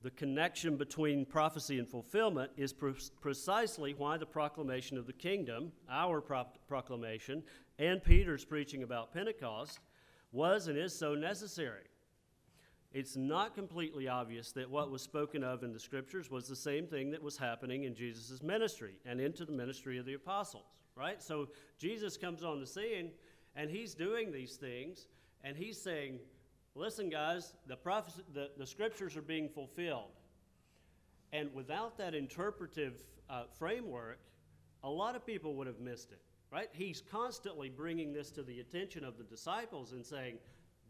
the 0.00 0.10
connection 0.12 0.78
between 0.78 1.26
prophecy 1.26 1.78
and 1.78 1.86
fulfillment, 1.86 2.50
is 2.56 2.72
pre- 2.72 2.94
precisely 3.20 3.92
why 3.92 4.16
the 4.16 4.24
proclamation 4.24 4.96
of 4.96 5.06
the 5.06 5.12
kingdom, 5.12 5.70
our 5.90 6.22
pro- 6.22 6.46
proclamation, 6.66 7.42
and 7.78 8.02
Peter's 8.02 8.46
preaching 8.46 8.84
about 8.84 9.12
Pentecost 9.12 9.80
was 10.32 10.66
and 10.66 10.78
is 10.78 10.98
so 10.98 11.14
necessary. 11.14 11.84
It's 12.98 13.16
not 13.16 13.54
completely 13.54 14.08
obvious 14.08 14.50
that 14.52 14.68
what 14.68 14.90
was 14.90 15.02
spoken 15.02 15.44
of 15.44 15.62
in 15.62 15.72
the 15.72 15.78
scriptures 15.78 16.32
was 16.32 16.48
the 16.48 16.56
same 16.56 16.88
thing 16.88 17.12
that 17.12 17.22
was 17.22 17.36
happening 17.36 17.84
in 17.84 17.94
Jesus' 17.94 18.42
ministry 18.42 18.96
and 19.06 19.20
into 19.20 19.44
the 19.44 19.52
ministry 19.52 19.98
of 19.98 20.04
the 20.04 20.14
apostles, 20.14 20.66
right? 20.96 21.22
So 21.22 21.46
Jesus 21.78 22.16
comes 22.16 22.42
on 22.42 22.58
the 22.58 22.66
scene 22.66 23.12
and 23.54 23.70
he's 23.70 23.94
doing 23.94 24.32
these 24.32 24.56
things 24.56 25.06
and 25.44 25.56
he's 25.56 25.80
saying, 25.80 26.18
listen, 26.74 27.08
guys, 27.08 27.52
the, 27.68 27.76
prophecy, 27.76 28.22
the, 28.34 28.50
the 28.58 28.66
scriptures 28.66 29.16
are 29.16 29.22
being 29.22 29.48
fulfilled. 29.48 30.10
And 31.32 31.54
without 31.54 31.96
that 31.98 32.16
interpretive 32.16 32.98
uh, 33.30 33.44
framework, 33.60 34.18
a 34.82 34.90
lot 34.90 35.14
of 35.14 35.24
people 35.24 35.54
would 35.54 35.68
have 35.68 35.78
missed 35.78 36.10
it, 36.10 36.22
right? 36.50 36.68
He's 36.72 37.00
constantly 37.00 37.68
bringing 37.68 38.12
this 38.12 38.32
to 38.32 38.42
the 38.42 38.58
attention 38.58 39.04
of 39.04 39.18
the 39.18 39.24
disciples 39.24 39.92
and 39.92 40.04
saying, 40.04 40.38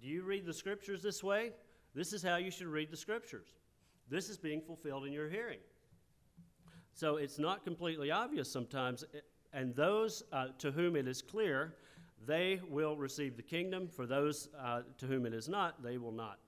Do 0.00 0.08
you 0.08 0.22
read 0.22 0.46
the 0.46 0.54
scriptures 0.54 1.02
this 1.02 1.22
way? 1.22 1.52
This 1.94 2.12
is 2.12 2.22
how 2.22 2.36
you 2.36 2.50
should 2.50 2.66
read 2.66 2.90
the 2.90 2.96
scriptures. 2.96 3.48
This 4.08 4.28
is 4.28 4.36
being 4.36 4.60
fulfilled 4.60 5.06
in 5.06 5.12
your 5.12 5.28
hearing. 5.28 5.58
So 6.94 7.16
it's 7.16 7.38
not 7.38 7.64
completely 7.64 8.10
obvious 8.10 8.50
sometimes, 8.50 9.04
and 9.52 9.74
those 9.74 10.22
uh, 10.32 10.48
to 10.58 10.70
whom 10.70 10.96
it 10.96 11.06
is 11.06 11.22
clear 11.22 11.74
they 12.26 12.60
will 12.68 12.96
receive 12.96 13.36
the 13.36 13.42
kingdom. 13.42 13.88
For 13.88 14.06
those 14.06 14.48
uh, 14.60 14.82
to 14.98 15.06
whom 15.06 15.26
it 15.26 15.32
is 15.32 15.48
not, 15.48 15.82
they 15.82 15.98
will 15.98 16.12
not. 16.12 16.38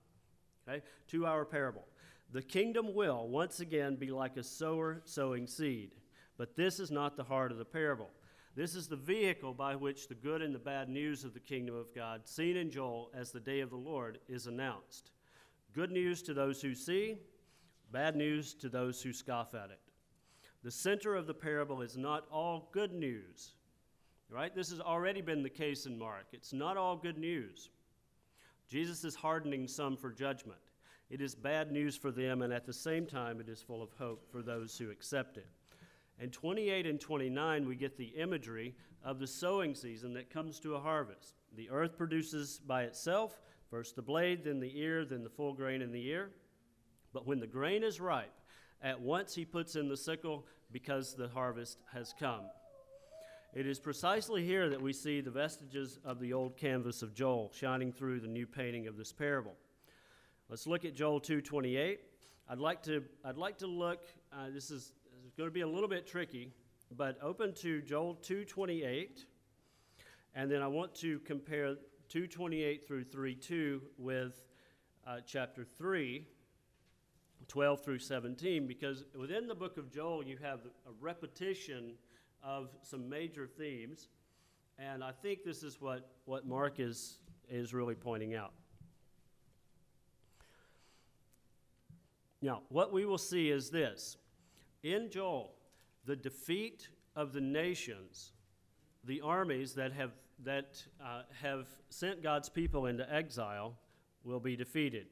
Okay? 0.67 0.83
To 1.09 1.25
our 1.25 1.45
parable. 1.45 1.85
The 2.33 2.41
kingdom 2.41 2.93
will, 2.93 3.27
once 3.27 3.59
again, 3.59 3.95
be 3.95 4.11
like 4.11 4.37
a 4.37 4.43
sower 4.43 5.01
sowing 5.05 5.47
seed. 5.47 5.91
But 6.37 6.55
this 6.55 6.79
is 6.79 6.91
not 6.91 7.17
the 7.17 7.23
heart 7.23 7.51
of 7.51 7.57
the 7.57 7.65
parable. 7.65 8.09
This 8.55 8.75
is 8.75 8.87
the 8.87 8.95
vehicle 8.95 9.53
by 9.53 9.75
which 9.75 10.07
the 10.07 10.15
good 10.15 10.41
and 10.41 10.53
the 10.53 10.59
bad 10.59 10.89
news 10.89 11.23
of 11.23 11.33
the 11.33 11.39
kingdom 11.39 11.75
of 11.75 11.93
God, 11.95 12.27
seen 12.27 12.57
in 12.57 12.69
Joel 12.69 13.09
as 13.13 13.31
the 13.31 13.39
day 13.39 13.61
of 13.61 13.69
the 13.69 13.77
Lord, 13.77 14.19
is 14.27 14.47
announced. 14.47 15.11
Good 15.73 15.91
news 15.91 16.21
to 16.23 16.33
those 16.33 16.61
who 16.61 16.75
see, 16.75 17.17
bad 17.91 18.15
news 18.15 18.53
to 18.55 18.69
those 18.69 19.01
who 19.01 19.13
scoff 19.13 19.53
at 19.53 19.71
it. 19.71 19.79
The 20.63 20.71
center 20.71 21.15
of 21.15 21.27
the 21.27 21.33
parable 21.33 21.81
is 21.81 21.97
not 21.97 22.25
all 22.31 22.69
good 22.71 22.93
news, 22.93 23.53
Right? 24.31 24.55
This 24.55 24.69
has 24.69 24.79
already 24.79 25.19
been 25.19 25.43
the 25.43 25.49
case 25.49 25.85
in 25.85 25.99
Mark. 25.99 26.27
It's 26.31 26.53
not 26.53 26.77
all 26.77 26.95
good 26.95 27.17
news. 27.17 27.69
Jesus 28.69 29.03
is 29.03 29.13
hardening 29.13 29.67
some 29.67 29.97
for 29.97 30.09
judgment. 30.09 30.61
It 31.09 31.19
is 31.19 31.35
bad 31.35 31.69
news 31.73 31.97
for 31.97 32.11
them, 32.11 32.41
and 32.41 32.53
at 32.53 32.65
the 32.65 32.71
same 32.71 33.05
time, 33.05 33.41
it 33.41 33.49
is 33.49 33.61
full 33.61 33.83
of 33.83 33.91
hope 33.99 34.31
for 34.31 34.41
those 34.41 34.77
who 34.77 34.89
accept 34.89 35.35
it. 35.35 35.49
In 36.17 36.29
28 36.29 36.87
and 36.87 36.97
29, 36.97 37.67
we 37.67 37.75
get 37.75 37.97
the 37.97 38.05
imagery 38.05 38.73
of 39.03 39.19
the 39.19 39.27
sowing 39.27 39.75
season 39.75 40.13
that 40.13 40.29
comes 40.29 40.61
to 40.61 40.75
a 40.75 40.79
harvest. 40.79 41.33
The 41.57 41.69
earth 41.69 41.97
produces 41.97 42.61
by 42.65 42.83
itself 42.83 43.41
first 43.71 43.95
the 43.95 44.01
blade, 44.01 44.43
then 44.43 44.59
the 44.59 44.77
ear, 44.79 45.05
then 45.05 45.23
the 45.23 45.29
full 45.29 45.53
grain 45.53 45.81
in 45.81 45.91
the 45.91 46.05
ear. 46.07 46.29
But 47.13 47.25
when 47.25 47.39
the 47.39 47.47
grain 47.47 47.83
is 47.83 47.99
ripe, 47.99 48.33
at 48.83 48.99
once 48.99 49.33
he 49.33 49.45
puts 49.45 49.75
in 49.75 49.87
the 49.87 49.97
sickle 49.97 50.45
because 50.71 51.15
the 51.15 51.29
harvest 51.29 51.79
has 51.93 52.13
come. 52.19 52.41
It 53.53 53.67
is 53.67 53.79
precisely 53.79 54.45
here 54.45 54.69
that 54.69 54.81
we 54.81 54.93
see 54.93 55.19
the 55.19 55.31
vestiges 55.31 55.99
of 56.05 56.19
the 56.19 56.33
old 56.33 56.57
canvas 56.57 57.01
of 57.01 57.13
Joel 57.13 57.51
shining 57.53 57.91
through 57.91 58.21
the 58.21 58.27
new 58.27 58.47
painting 58.47 58.87
of 58.87 58.97
this 58.97 59.11
parable. 59.11 59.55
Let's 60.49 60.67
look 60.67 60.85
at 60.85 60.93
Joel 60.93 61.19
2:28. 61.19 61.99
I'd 62.49 62.59
like 62.59 62.81
to 62.83 63.03
I'd 63.23 63.37
like 63.37 63.57
to 63.59 63.67
look. 63.67 64.03
Uh, 64.31 64.49
this 64.53 64.71
is, 64.71 64.93
going 65.37 65.49
to 65.49 65.53
be 65.53 65.61
a 65.61 65.67
little 65.67 65.87
bit 65.87 66.05
tricky, 66.05 66.51
but 66.95 67.17
open 67.21 67.53
to 67.55 67.81
Joel 67.81 68.15
2:28, 68.15 69.25
and 70.35 70.51
then 70.51 70.61
I 70.61 70.67
want 70.67 70.93
to 70.95 71.19
compare 71.19 71.75
2:28 72.11 72.85
through 72.85 73.05
3:2 73.05 73.81
with 73.97 74.41
uh, 75.07 75.19
chapter 75.25 75.63
3. 75.63 76.27
12 77.47 77.83
through 77.83 77.99
17, 77.99 78.67
because 78.67 79.03
within 79.13 79.47
the 79.47 79.55
book 79.55 79.77
of 79.77 79.91
Joel, 79.91 80.23
you 80.23 80.37
have 80.41 80.59
a 80.87 80.91
repetition 81.01 81.95
of 82.43 82.69
some 82.81 83.09
major 83.09 83.45
themes, 83.45 84.07
and 84.79 85.03
I 85.03 85.11
think 85.11 85.43
this 85.43 85.63
is 85.63 85.81
what, 85.81 86.09
what 86.25 86.47
Mark 86.47 86.79
is, 86.79 87.17
is 87.49 87.73
really 87.73 87.95
pointing 87.95 88.35
out. 88.35 88.53
Now, 92.41 92.61
what 92.69 92.91
we 92.91 93.05
will 93.05 93.17
see 93.17 93.49
is 93.49 93.69
this 93.69 94.17
in 94.83 95.09
Joel, 95.11 95.53
the 96.05 96.15
defeat 96.15 96.87
of 97.15 97.33
the 97.33 97.41
nations, 97.41 98.31
the 99.03 99.21
armies 99.21 99.73
that 99.73 99.91
have, 99.93 100.11
that, 100.43 100.83
uh, 101.03 101.23
have 101.41 101.67
sent 101.89 102.23
God's 102.23 102.49
people 102.49 102.85
into 102.85 103.11
exile, 103.13 103.77
will 104.23 104.39
be 104.39 104.55
defeated. 104.55 105.07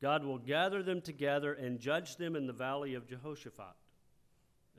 God 0.00 0.24
will 0.24 0.38
gather 0.38 0.82
them 0.82 1.00
together 1.00 1.52
and 1.54 1.78
judge 1.78 2.16
them 2.16 2.34
in 2.34 2.46
the 2.46 2.52
valley 2.52 2.94
of 2.94 3.06
Jehoshaphat. 3.06 3.76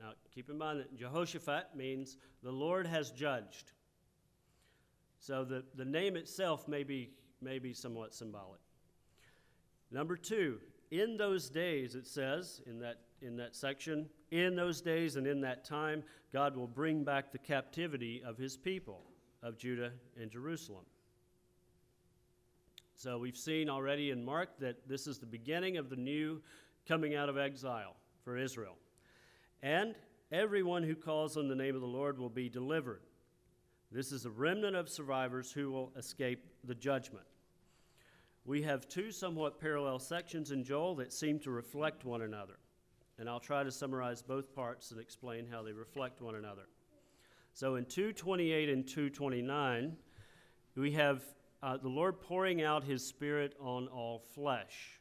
Now, 0.00 0.12
keep 0.34 0.50
in 0.50 0.58
mind 0.58 0.80
that 0.80 0.96
Jehoshaphat 0.96 1.74
means 1.74 2.18
the 2.42 2.52
Lord 2.52 2.86
has 2.86 3.10
judged. 3.10 3.72
So 5.18 5.44
the, 5.44 5.64
the 5.74 5.84
name 5.84 6.16
itself 6.16 6.68
may 6.68 6.82
be, 6.82 7.10
may 7.40 7.58
be 7.58 7.72
somewhat 7.72 8.14
symbolic. 8.14 8.60
Number 9.90 10.16
two, 10.16 10.58
in 10.90 11.16
those 11.16 11.48
days, 11.48 11.94
it 11.94 12.06
says 12.06 12.60
in 12.66 12.80
that, 12.80 13.00
in 13.24 13.36
that 13.38 13.56
section, 13.56 14.08
in 14.30 14.54
those 14.54 14.80
days 14.80 15.16
and 15.16 15.26
in 15.26 15.40
that 15.40 15.64
time, 15.64 16.02
God 16.32 16.56
will 16.56 16.66
bring 16.66 17.02
back 17.02 17.32
the 17.32 17.38
captivity 17.38 18.22
of 18.24 18.36
his 18.36 18.56
people, 18.56 19.02
of 19.42 19.58
Judah 19.58 19.92
and 20.20 20.30
Jerusalem. 20.30 20.84
So 22.94 23.18
we've 23.18 23.36
seen 23.36 23.68
already 23.68 24.10
in 24.10 24.24
Mark 24.24 24.58
that 24.60 24.88
this 24.88 25.06
is 25.06 25.18
the 25.18 25.26
beginning 25.26 25.76
of 25.76 25.90
the 25.90 25.96
new 25.96 26.40
coming 26.86 27.14
out 27.14 27.28
of 27.28 27.36
exile 27.36 27.96
for 28.22 28.36
Israel 28.36 28.76
and 29.64 29.94
everyone 30.30 30.82
who 30.82 30.94
calls 30.94 31.38
on 31.38 31.48
the 31.48 31.54
name 31.54 31.74
of 31.74 31.80
the 31.80 31.86
Lord 31.86 32.18
will 32.18 32.28
be 32.28 32.50
delivered. 32.50 33.00
This 33.90 34.12
is 34.12 34.26
a 34.26 34.30
remnant 34.30 34.76
of 34.76 34.90
survivors 34.90 35.50
who 35.50 35.70
will 35.70 35.90
escape 35.96 36.44
the 36.64 36.74
judgment. 36.74 37.24
We 38.44 38.60
have 38.62 38.86
two 38.86 39.10
somewhat 39.10 39.58
parallel 39.58 39.98
sections 39.98 40.50
in 40.50 40.62
Joel 40.62 40.96
that 40.96 41.14
seem 41.14 41.38
to 41.40 41.50
reflect 41.50 42.04
one 42.04 42.20
another. 42.20 42.58
And 43.18 43.28
I'll 43.28 43.40
try 43.40 43.62
to 43.62 43.70
summarize 43.70 44.22
both 44.22 44.54
parts 44.54 44.90
and 44.90 45.00
explain 45.00 45.46
how 45.50 45.62
they 45.62 45.72
reflect 45.72 46.20
one 46.20 46.34
another. 46.34 46.66
So 47.52 47.76
in 47.76 47.84
228 47.84 48.68
and 48.68 48.86
229, 48.86 49.96
we 50.74 50.92
have 50.92 51.22
uh, 51.62 51.76
the 51.76 51.88
Lord 51.88 52.20
pouring 52.20 52.62
out 52.62 52.82
his 52.82 53.06
Spirit 53.06 53.54
on 53.60 53.86
all 53.88 54.18
flesh. 54.34 54.98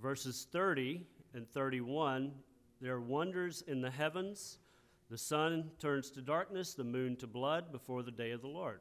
Verses 0.00 0.46
30 0.52 1.04
and 1.34 1.48
31, 1.48 2.32
there 2.80 2.94
are 2.94 3.00
wonders 3.00 3.62
in 3.66 3.80
the 3.80 3.90
heavens. 3.90 4.58
The 5.10 5.18
sun 5.18 5.70
turns 5.78 6.10
to 6.12 6.22
darkness, 6.22 6.74
the 6.74 6.84
moon 6.84 7.16
to 7.16 7.26
blood 7.26 7.72
before 7.72 8.02
the 8.02 8.10
day 8.10 8.30
of 8.30 8.40
the 8.40 8.48
Lord. 8.48 8.80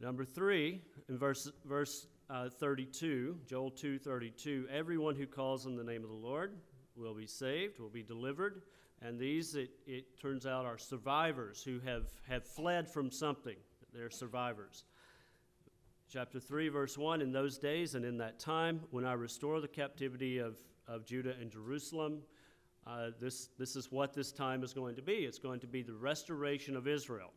Number 0.00 0.24
three, 0.24 0.82
in 1.08 1.16
verse, 1.16 1.50
verse 1.64 2.08
uh, 2.30 2.48
32, 2.48 3.38
Joel 3.46 3.70
2 3.70 3.98
32, 3.98 4.66
everyone 4.70 5.14
who 5.14 5.26
calls 5.26 5.66
on 5.66 5.76
the 5.76 5.84
name 5.84 6.02
of 6.02 6.10
the 6.10 6.16
Lord 6.16 6.54
will 6.96 7.14
be 7.14 7.26
saved, 7.26 7.78
will 7.78 7.88
be 7.88 8.02
delivered. 8.02 8.62
And 9.02 9.18
these, 9.18 9.54
it, 9.54 9.70
it 9.86 10.18
turns 10.20 10.46
out, 10.46 10.64
are 10.64 10.78
survivors 10.78 11.62
who 11.62 11.80
have, 11.80 12.06
have 12.28 12.44
fled 12.44 12.88
from 12.88 13.10
something. 13.10 13.56
They're 13.92 14.10
survivors. 14.10 14.84
Chapter 16.10 16.40
3, 16.40 16.68
verse 16.68 16.96
1 16.96 17.20
In 17.20 17.32
those 17.32 17.58
days 17.58 17.94
and 17.94 18.04
in 18.04 18.16
that 18.18 18.38
time, 18.38 18.80
when 18.90 19.04
I 19.04 19.12
restore 19.12 19.60
the 19.60 19.68
captivity 19.68 20.38
of, 20.38 20.56
of 20.88 21.04
Judah 21.04 21.34
and 21.40 21.50
Jerusalem, 21.50 22.22
uh, 22.86 23.10
this, 23.20 23.48
this 23.58 23.76
is 23.76 23.90
what 23.90 24.14
this 24.14 24.32
time 24.32 24.62
is 24.62 24.72
going 24.72 24.94
to 24.96 25.02
be. 25.02 25.12
It's 25.12 25.38
going 25.38 25.60
to 25.60 25.66
be 25.66 25.82
the 25.82 25.94
restoration 25.94 26.76
of 26.76 26.86
Israel. 26.86 27.32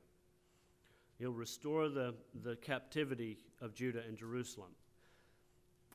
He'll 1.20 1.32
restore 1.32 1.90
the, 1.90 2.14
the 2.44 2.56
captivity 2.58 3.38
of 3.62 3.74
Judah 3.74 4.04
and 4.08 4.18
Jerusalem. 4.18 4.72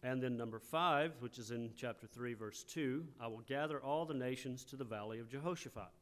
And 0.02 0.20
then 0.20 0.36
number 0.36 0.58
five, 0.58 1.12
which 1.20 1.38
is 1.38 1.52
in 1.52 1.70
chapter 1.76 2.08
3, 2.08 2.34
verse 2.34 2.64
2 2.64 3.04
I 3.20 3.28
will 3.28 3.42
gather 3.46 3.80
all 3.80 4.04
the 4.04 4.14
nations 4.14 4.64
to 4.64 4.76
the 4.76 4.84
valley 4.84 5.20
of 5.20 5.28
Jehoshaphat 5.28 5.92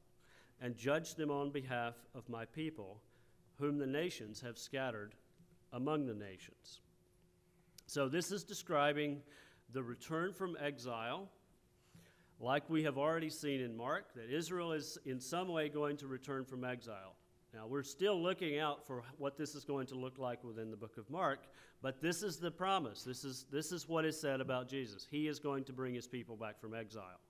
and 0.61 0.77
judge 0.77 1.15
them 1.15 1.31
on 1.31 1.51
behalf 1.51 1.95
of 2.15 2.29
my 2.29 2.45
people, 2.47 3.01
whom 3.59 3.79
the 3.79 3.87
nations 3.87 4.41
have 4.41 4.59
scattered 4.59 5.15
among 5.73 6.07
the 6.07 6.15
nations. 6.15 6.81
So 7.87 8.09
this 8.09 8.33
is 8.33 8.45
describing 8.45 9.21
the 9.73 9.83
return 9.83 10.33
from 10.33 10.57
exile, 10.61 11.29
like 12.41 12.69
we 12.71 12.85
have 12.85 12.97
already 12.97 13.31
seen 13.31 13.61
in 13.61 13.77
Mark, 13.77 14.15
that 14.15 14.31
Israel 14.31 14.73
is 14.73 14.99
in 15.05 15.21
some 15.21 15.49
way 15.49 15.69
going 15.69 15.97
to 15.99 16.07
return 16.07 16.45
from 16.45 16.65
exile. 16.65 17.15
Now, 17.53 17.67
we're 17.67 17.83
still 17.83 18.21
looking 18.21 18.59
out 18.59 18.87
for 18.87 19.03
what 19.19 19.37
this 19.37 19.55
is 19.55 19.65
going 19.65 19.87
to 19.89 19.97
look 19.97 20.19
like 20.19 20.45
within 20.45 20.71
the 20.71 20.77
book 20.77 20.97
of 20.97 21.11
Mark, 21.11 21.41
but 21.83 22.01
this 22.01 22.23
is 22.23 22.37
the 22.37 22.51
promise. 22.51 23.03
This 23.03 23.25
is, 23.25 23.47
this 23.51 23.73
is 23.73 23.89
what 23.89 24.05
is 24.05 24.21
said 24.21 24.41
about 24.41 24.69
Jesus. 24.69 25.07
He 25.11 25.27
is 25.27 25.41
going 25.41 25.65
to 25.65 25.73
bring 25.73 25.95
his 25.95 26.07
people 26.07 26.37
back 26.37 26.61
from 26.61 26.75
exile. 26.75 27.21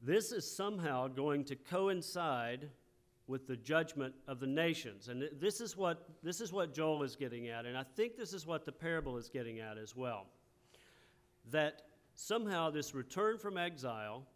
This 0.00 0.30
is 0.30 0.48
somehow 0.48 1.08
going 1.08 1.44
to 1.44 1.56
coincide 1.56 2.68
with 3.26 3.46
the 3.48 3.56
judgment 3.56 4.14
of 4.28 4.38
the 4.38 4.46
nations. 4.46 5.08
And 5.08 5.28
this 5.40 5.60
is 5.60 5.76
what, 5.76 6.08
this 6.22 6.40
is 6.40 6.52
what 6.52 6.74
Joel 6.74 7.02
is 7.02 7.16
getting 7.16 7.48
at, 7.48 7.64
and 7.66 7.76
I 7.76 7.82
think 7.82 8.16
this 8.16 8.32
is 8.32 8.46
what 8.46 8.64
the 8.64 8.72
parable 8.72 9.16
is 9.16 9.28
getting 9.28 9.60
at 9.60 9.78
as 9.78 9.96
well. 9.96 10.26
That 11.50 11.82
somehow 12.14 12.70
this 12.70 12.94
return 12.94 13.38
from 13.38 13.56
exile 13.56 14.26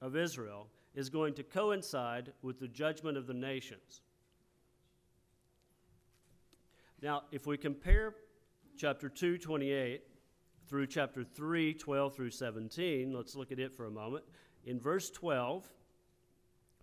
of 0.00 0.16
Israel 0.16 0.66
is 0.94 1.08
going 1.08 1.34
to 1.34 1.42
coincide 1.42 2.32
with 2.42 2.58
the 2.58 2.68
judgment 2.68 3.16
of 3.16 3.26
the 3.26 3.34
nations. 3.34 4.02
Now, 7.00 7.22
if 7.32 7.46
we 7.46 7.56
compare 7.56 8.14
chapter 8.76 9.08
2, 9.08 9.38
28 9.38 10.02
through 10.68 10.86
chapter 10.86 11.24
3, 11.24 11.74
12 11.74 12.14
through 12.14 12.30
17, 12.30 13.12
let's 13.12 13.34
look 13.34 13.50
at 13.50 13.58
it 13.58 13.74
for 13.74 13.86
a 13.86 13.90
moment. 13.90 14.24
In 14.64 14.78
verse 14.78 15.10
12, 15.10 15.68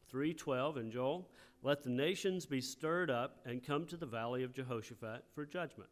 312 0.09 0.77
in 0.77 0.91
Joel, 0.91 1.29
let 1.61 1.83
the 1.83 1.89
nations 1.89 2.45
be 2.45 2.61
stirred 2.61 3.09
up 3.09 3.37
and 3.45 3.63
come 3.63 3.85
to 3.85 3.97
the 3.97 4.05
valley 4.05 4.43
of 4.43 4.53
Jehoshaphat 4.53 5.23
for 5.33 5.45
judgment. 5.45 5.89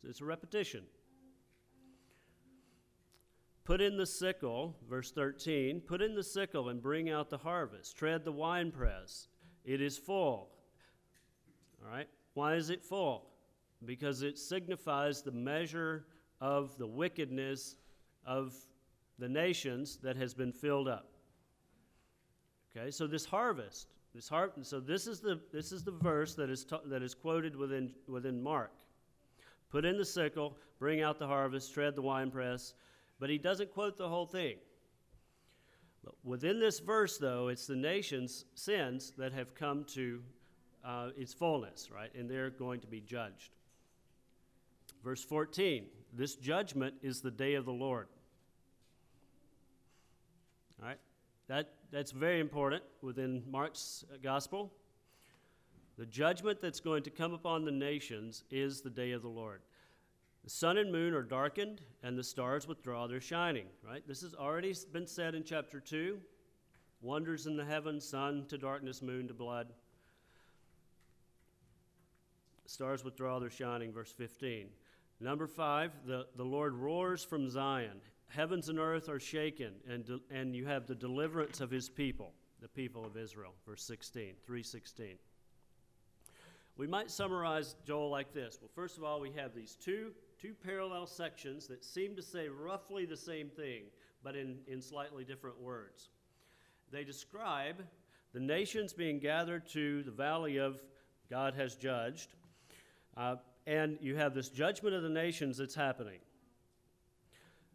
So 0.00 0.08
it's 0.08 0.20
a 0.20 0.24
repetition. 0.24 0.82
Put 3.64 3.80
in 3.80 3.96
the 3.96 4.06
sickle, 4.06 4.76
verse 4.88 5.12
13, 5.12 5.80
put 5.82 6.02
in 6.02 6.14
the 6.14 6.24
sickle 6.24 6.68
and 6.68 6.82
bring 6.82 7.10
out 7.10 7.30
the 7.30 7.38
harvest. 7.38 7.96
Tread 7.96 8.24
the 8.24 8.32
winepress. 8.32 9.28
It 9.64 9.80
is 9.80 9.96
full. 9.96 10.50
All 11.84 11.90
right? 11.90 12.08
Why 12.34 12.54
is 12.54 12.70
it 12.70 12.82
full? 12.82 13.28
Because 13.84 14.22
it 14.22 14.38
signifies 14.38 15.22
the 15.22 15.30
measure 15.30 16.06
of 16.40 16.76
the 16.76 16.86
wickedness 16.86 17.76
of 18.26 18.54
the 19.18 19.28
nations 19.28 19.98
that 20.02 20.16
has 20.16 20.34
been 20.34 20.52
filled 20.52 20.88
up. 20.88 21.08
Okay, 22.76 22.90
so 22.90 23.06
this 23.06 23.24
harvest, 23.24 23.88
this 24.14 24.28
har- 24.28 24.52
so 24.62 24.80
this 24.80 25.06
is 25.06 25.20
the 25.20 25.40
this 25.52 25.72
is 25.72 25.84
the 25.84 25.92
verse 25.92 26.34
that 26.34 26.48
is 26.48 26.64
ta- 26.64 26.80
that 26.86 27.02
is 27.02 27.14
quoted 27.14 27.54
within 27.54 27.92
within 28.08 28.42
Mark. 28.42 28.72
Put 29.70 29.84
in 29.84 29.98
the 29.98 30.04
sickle, 30.04 30.56
bring 30.78 31.02
out 31.02 31.18
the 31.18 31.26
harvest, 31.26 31.72
tread 31.74 31.94
the 31.94 32.02
winepress 32.02 32.74
but 33.22 33.30
he 33.30 33.38
doesn't 33.38 33.72
quote 33.72 33.96
the 33.96 34.08
whole 34.08 34.26
thing. 34.26 34.56
But 36.02 36.14
within 36.24 36.58
this 36.58 36.80
verse, 36.80 37.18
though, 37.18 37.46
it's 37.46 37.68
the 37.68 37.76
nation's 37.76 38.46
sins 38.56 39.12
that 39.16 39.32
have 39.32 39.54
come 39.54 39.84
to 39.94 40.20
uh, 40.84 41.10
its 41.16 41.32
fullness, 41.32 41.88
right? 41.94 42.12
And 42.16 42.28
they're 42.28 42.50
going 42.50 42.80
to 42.80 42.88
be 42.88 43.00
judged. 43.00 43.52
Verse 45.04 45.22
14 45.22 45.86
this 46.12 46.34
judgment 46.34 46.96
is 47.00 47.20
the 47.20 47.30
day 47.30 47.54
of 47.54 47.64
the 47.64 47.72
Lord. 47.72 48.08
All 50.82 50.88
right? 50.88 50.98
That, 51.46 51.74
that's 51.92 52.10
very 52.10 52.40
important 52.40 52.82
within 53.02 53.44
Mark's 53.48 54.04
gospel. 54.20 54.72
The 55.96 56.06
judgment 56.06 56.60
that's 56.60 56.80
going 56.80 57.04
to 57.04 57.10
come 57.10 57.34
upon 57.34 57.64
the 57.64 57.70
nations 57.70 58.42
is 58.50 58.80
the 58.80 58.90
day 58.90 59.12
of 59.12 59.22
the 59.22 59.28
Lord. 59.28 59.60
The 60.44 60.50
sun 60.50 60.76
and 60.76 60.90
moon 60.90 61.14
are 61.14 61.22
darkened, 61.22 61.82
and 62.02 62.18
the 62.18 62.24
stars 62.24 62.66
withdraw 62.66 63.06
their 63.06 63.20
shining, 63.20 63.66
right? 63.86 64.02
This 64.08 64.22
has 64.22 64.34
already 64.34 64.74
been 64.92 65.06
said 65.06 65.34
in 65.34 65.44
chapter 65.44 65.78
2. 65.78 66.18
Wonders 67.00 67.46
in 67.46 67.56
the 67.56 67.64
heavens, 67.64 68.08
sun 68.08 68.46
to 68.48 68.58
darkness, 68.58 69.02
moon 69.02 69.28
to 69.28 69.34
blood. 69.34 69.68
Stars 72.66 73.04
withdraw 73.04 73.38
their 73.38 73.50
shining, 73.50 73.92
verse 73.92 74.10
15. 74.10 74.66
Number 75.20 75.46
5, 75.46 75.92
the, 76.06 76.26
the 76.36 76.44
Lord 76.44 76.74
roars 76.74 77.22
from 77.22 77.48
Zion. 77.48 78.00
Heavens 78.28 78.68
and 78.68 78.78
earth 78.78 79.08
are 79.08 79.20
shaken, 79.20 79.74
and, 79.88 80.04
de- 80.04 80.20
and 80.30 80.56
you 80.56 80.66
have 80.66 80.86
the 80.86 80.94
deliverance 80.94 81.60
of 81.60 81.70
his 81.70 81.88
people, 81.88 82.32
the 82.60 82.68
people 82.68 83.04
of 83.04 83.16
Israel, 83.16 83.52
verse 83.66 83.84
16, 83.84 84.34
316. 84.44 85.18
We 86.76 86.86
might 86.86 87.10
summarize 87.10 87.76
Joel 87.86 88.10
like 88.10 88.32
this. 88.32 88.58
Well, 88.60 88.70
first 88.74 88.96
of 88.96 89.04
all, 89.04 89.20
we 89.20 89.30
have 89.32 89.54
these 89.54 89.76
two 89.76 90.12
two 90.42 90.54
parallel 90.64 91.06
sections 91.06 91.68
that 91.68 91.84
seem 91.84 92.16
to 92.16 92.22
say 92.22 92.48
roughly 92.48 93.04
the 93.04 93.16
same 93.16 93.48
thing, 93.48 93.82
but 94.24 94.34
in, 94.34 94.58
in 94.66 94.82
slightly 94.82 95.22
different 95.22 95.60
words. 95.60 96.08
They 96.90 97.04
describe 97.04 97.76
the 98.34 98.40
nations 98.40 98.92
being 98.92 99.20
gathered 99.20 99.68
to 99.68 100.02
the 100.02 100.10
valley 100.10 100.56
of 100.56 100.80
God 101.30 101.54
has 101.54 101.76
judged, 101.76 102.34
uh, 103.16 103.36
and 103.68 103.98
you 104.00 104.16
have 104.16 104.34
this 104.34 104.48
judgment 104.48 104.96
of 104.96 105.04
the 105.04 105.08
nations 105.08 105.58
that's 105.58 105.76
happening. 105.76 106.18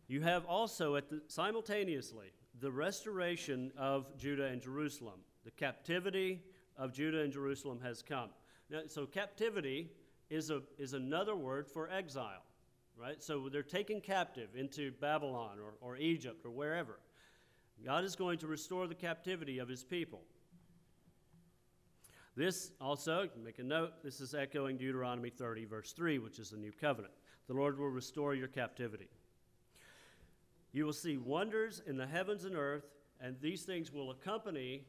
You 0.10 0.22
have 0.24 0.46
also, 0.46 0.98
at 0.98 1.10
the, 1.10 1.22
simultaneously, 1.28 2.28
the 2.60 2.72
restoration 2.72 3.72
of 3.78 4.18
Judah 4.18 4.48
and 4.48 4.62
Jerusalem. 4.62 5.22
The 5.46 5.52
captivity 5.52 6.44
of 6.78 6.92
Judah 6.92 7.22
and 7.22 7.32
Jerusalem 7.32 7.80
has 7.82 8.02
come. 8.02 8.30
Now, 8.70 8.82
so 8.88 9.06
captivity 9.06 9.90
is, 10.30 10.50
a, 10.50 10.62
is 10.78 10.92
another 10.92 11.36
word 11.36 11.66
for 11.66 11.90
exile 11.90 12.44
right? 13.00 13.22
So 13.22 13.50
they're 13.50 13.64
taken 13.64 14.02
captive 14.02 14.50
into 14.56 14.92
Babylon 15.00 15.58
or, 15.60 15.74
or 15.82 15.98
Egypt 15.98 16.46
or 16.46 16.52
wherever. 16.52 17.00
God 17.86 18.04
is 18.04 18.16
going 18.16 18.40
to 18.40 18.48
restore 18.48 18.88
the 18.88 18.96
captivity 18.96 19.60
of 19.60 19.70
his 19.70 19.84
people. 19.84 20.22
This 22.36 22.72
also, 22.80 23.28
make 23.44 23.60
a 23.60 23.64
note, 23.64 24.04
this 24.04 24.20
is 24.22 24.36
echoing 24.36 24.78
Deuteronomy 24.78 25.30
30, 25.30 25.66
verse 25.66 25.92
3, 25.92 26.20
which 26.20 26.40
is 26.40 26.52
the 26.52 26.58
new 26.58 26.72
covenant. 26.72 27.14
The 27.48 27.54
Lord 27.54 27.80
will 27.80 27.90
restore 27.90 28.36
your 28.36 28.48
captivity. 28.48 29.10
You 30.72 30.86
will 30.86 30.94
see 30.94 31.18
wonders 31.18 31.82
in 31.88 31.98
the 31.98 32.06
heavens 32.06 32.46
and 32.46 32.56
earth, 32.56 32.84
and 33.20 33.36
these 33.42 33.64
things 33.64 33.92
will 33.92 34.12
accompany 34.12 34.84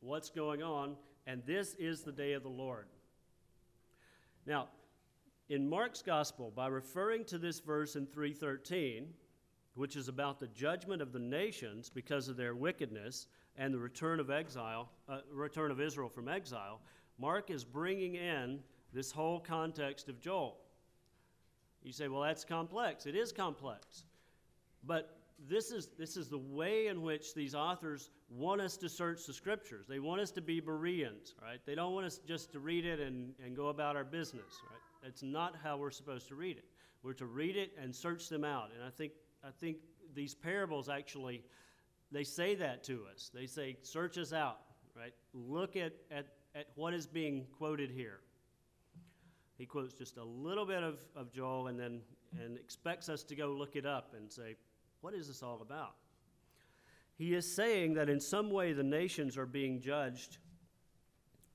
what's 0.00 0.30
going 0.30 0.62
on, 0.62 0.96
and 1.26 1.42
this 1.44 1.74
is 1.74 2.02
the 2.02 2.12
day 2.12 2.32
of 2.32 2.42
the 2.42 2.48
Lord. 2.48 2.86
Now, 4.46 4.68
in 5.48 5.68
Mark's 5.68 6.02
gospel, 6.02 6.52
by 6.54 6.68
referring 6.68 7.24
to 7.26 7.38
this 7.38 7.60
verse 7.60 7.96
in 7.96 8.06
313, 8.06 9.08
which 9.74 9.96
is 9.96 10.08
about 10.08 10.40
the 10.40 10.46
judgment 10.48 11.02
of 11.02 11.12
the 11.12 11.18
nations 11.18 11.90
because 11.90 12.28
of 12.28 12.36
their 12.36 12.54
wickedness 12.54 13.26
and 13.56 13.74
the 13.74 13.78
return 13.78 14.20
of 14.20 14.30
exile, 14.30 14.88
uh, 15.08 15.18
return 15.32 15.70
of 15.70 15.80
Israel 15.80 16.08
from 16.08 16.28
exile, 16.28 16.80
Mark 17.18 17.50
is 17.50 17.64
bringing 17.64 18.14
in 18.14 18.60
this 18.92 19.10
whole 19.10 19.40
context 19.40 20.08
of 20.08 20.20
Joel. 20.20 20.56
You 21.82 21.92
say, 21.92 22.08
well, 22.08 22.22
that's 22.22 22.44
complex. 22.44 23.06
It 23.06 23.14
is 23.14 23.30
complex. 23.32 24.04
But 24.86 25.18
this 25.48 25.70
is, 25.70 25.88
this 25.98 26.16
is 26.16 26.28
the 26.28 26.38
way 26.38 26.86
in 26.86 27.02
which 27.02 27.34
these 27.34 27.54
authors 27.54 28.10
want 28.30 28.60
us 28.60 28.76
to 28.78 28.88
search 28.88 29.26
the 29.26 29.32
scriptures. 29.34 29.86
They 29.86 29.98
want 29.98 30.20
us 30.20 30.30
to 30.32 30.40
be 30.40 30.60
Bereans, 30.60 31.34
right? 31.42 31.60
They 31.66 31.74
don't 31.74 31.92
want 31.92 32.06
us 32.06 32.20
just 32.26 32.52
to 32.52 32.60
read 32.60 32.86
it 32.86 33.00
and, 33.00 33.34
and 33.44 33.54
go 33.54 33.68
about 33.68 33.96
our 33.96 34.04
business, 34.04 34.60
right? 34.70 34.80
That's 35.04 35.22
not 35.22 35.54
how 35.62 35.76
we're 35.76 35.90
supposed 35.90 36.28
to 36.28 36.34
read 36.34 36.56
it. 36.56 36.64
We're 37.02 37.12
to 37.14 37.26
read 37.26 37.56
it 37.56 37.72
and 37.80 37.94
search 37.94 38.30
them 38.30 38.42
out. 38.42 38.70
And 38.74 38.82
I 38.82 38.88
think, 38.88 39.12
I 39.44 39.50
think 39.50 39.76
these 40.14 40.34
parables 40.34 40.88
actually, 40.88 41.44
they 42.10 42.24
say 42.24 42.54
that 42.54 42.82
to 42.84 43.02
us. 43.12 43.30
They 43.32 43.44
say, 43.44 43.76
search 43.82 44.16
us 44.16 44.32
out, 44.32 44.60
right? 44.96 45.12
Look 45.34 45.76
at, 45.76 45.92
at, 46.10 46.28
at 46.54 46.68
what 46.74 46.94
is 46.94 47.06
being 47.06 47.46
quoted 47.58 47.90
here. 47.90 48.20
he 49.58 49.66
quotes 49.66 49.92
just 49.92 50.16
a 50.16 50.24
little 50.24 50.64
bit 50.64 50.82
of, 50.82 50.98
of 51.14 51.30
Joel 51.30 51.66
and 51.66 51.78
then 51.78 52.00
and 52.42 52.56
expects 52.56 53.08
us 53.08 53.22
to 53.24 53.36
go 53.36 53.48
look 53.48 53.76
it 53.76 53.86
up 53.86 54.14
and 54.16 54.32
say, 54.32 54.56
what 55.02 55.14
is 55.14 55.28
this 55.28 55.42
all 55.42 55.60
about? 55.62 55.94
He 57.16 57.34
is 57.34 57.54
saying 57.54 57.94
that 57.94 58.08
in 58.08 58.20
some 58.20 58.50
way 58.50 58.72
the 58.72 58.82
nations 58.82 59.36
are 59.38 59.46
being 59.46 59.80
judged 59.80 60.38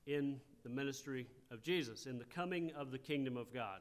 in 0.06 0.40
the 0.62 0.70
ministry 0.70 1.26
of 1.50 1.62
Jesus, 1.62 2.06
in 2.06 2.18
the 2.18 2.24
coming 2.24 2.72
of 2.76 2.90
the 2.90 2.98
kingdom 2.98 3.36
of 3.36 3.52
God, 3.52 3.80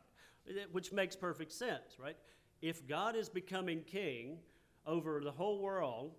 eh, 0.50 0.66
which 0.72 0.92
makes 0.92 1.16
perfect 1.16 1.52
sense, 1.52 1.98
right? 2.00 2.18
If 2.62 2.88
God 2.88 3.16
is 3.16 3.30
becoming 3.30 3.84
king 3.84 4.40
over 4.86 5.22
the 5.24 5.32
whole 5.32 5.62
world, 5.62 6.16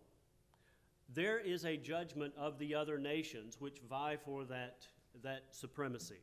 there 1.13 1.39
is 1.39 1.65
a 1.65 1.77
judgment 1.77 2.33
of 2.39 2.59
the 2.59 2.75
other 2.75 2.99
nations 2.99 3.57
which 3.61 3.79
vie 3.89 4.17
for 4.25 4.45
that, 4.45 4.87
that 5.23 5.45
supremacy. 5.51 6.21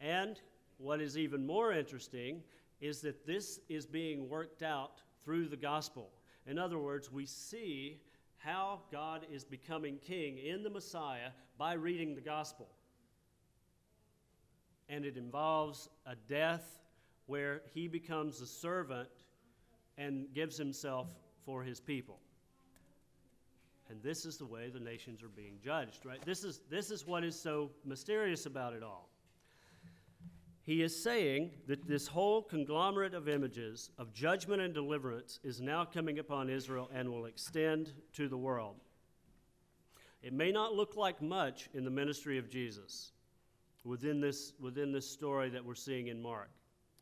And 0.00 0.40
what 0.78 1.00
is 1.00 1.16
even 1.16 1.46
more 1.46 1.72
interesting 1.72 2.42
is 2.80 3.00
that 3.00 3.26
this 3.26 3.60
is 3.68 3.86
being 3.86 4.28
worked 4.28 4.62
out 4.62 5.00
through 5.24 5.48
the 5.48 5.56
gospel. 5.56 6.10
In 6.46 6.58
other 6.58 6.78
words, 6.78 7.10
we 7.10 7.24
see 7.24 8.00
how 8.36 8.80
God 8.90 9.24
is 9.32 9.44
becoming 9.44 9.98
king 9.98 10.38
in 10.38 10.62
the 10.62 10.70
Messiah 10.70 11.30
by 11.56 11.74
reading 11.74 12.14
the 12.14 12.20
gospel. 12.20 12.68
And 14.92 15.06
it 15.06 15.16
involves 15.16 15.88
a 16.04 16.14
death 16.14 16.78
where 17.24 17.62
he 17.72 17.88
becomes 17.88 18.42
a 18.42 18.46
servant 18.46 19.08
and 19.96 20.26
gives 20.34 20.58
himself 20.58 21.08
for 21.46 21.62
his 21.62 21.80
people. 21.80 22.18
And 23.88 24.02
this 24.02 24.26
is 24.26 24.36
the 24.36 24.44
way 24.44 24.68
the 24.68 24.80
nations 24.80 25.22
are 25.22 25.28
being 25.28 25.54
judged, 25.64 26.04
right? 26.04 26.22
This 26.26 26.44
is, 26.44 26.60
this 26.68 26.90
is 26.90 27.06
what 27.06 27.24
is 27.24 27.40
so 27.40 27.70
mysterious 27.86 28.44
about 28.44 28.74
it 28.74 28.82
all. 28.82 29.08
He 30.62 30.82
is 30.82 31.02
saying 31.02 31.52
that 31.68 31.88
this 31.88 32.06
whole 32.06 32.42
conglomerate 32.42 33.14
of 33.14 33.30
images 33.30 33.90
of 33.96 34.12
judgment 34.12 34.60
and 34.60 34.74
deliverance 34.74 35.40
is 35.42 35.62
now 35.62 35.86
coming 35.86 36.18
upon 36.18 36.50
Israel 36.50 36.90
and 36.94 37.10
will 37.10 37.24
extend 37.24 37.94
to 38.12 38.28
the 38.28 38.36
world. 38.36 38.76
It 40.22 40.34
may 40.34 40.52
not 40.52 40.74
look 40.74 40.96
like 40.96 41.22
much 41.22 41.70
in 41.72 41.82
the 41.82 41.90
ministry 41.90 42.36
of 42.36 42.50
Jesus 42.50 43.12
within 43.84 44.20
this, 44.20 44.52
within 44.60 44.92
this 44.92 45.08
story 45.08 45.50
that 45.50 45.64
we're 45.64 45.74
seeing 45.74 46.08
in 46.08 46.20
Mark. 46.20 46.50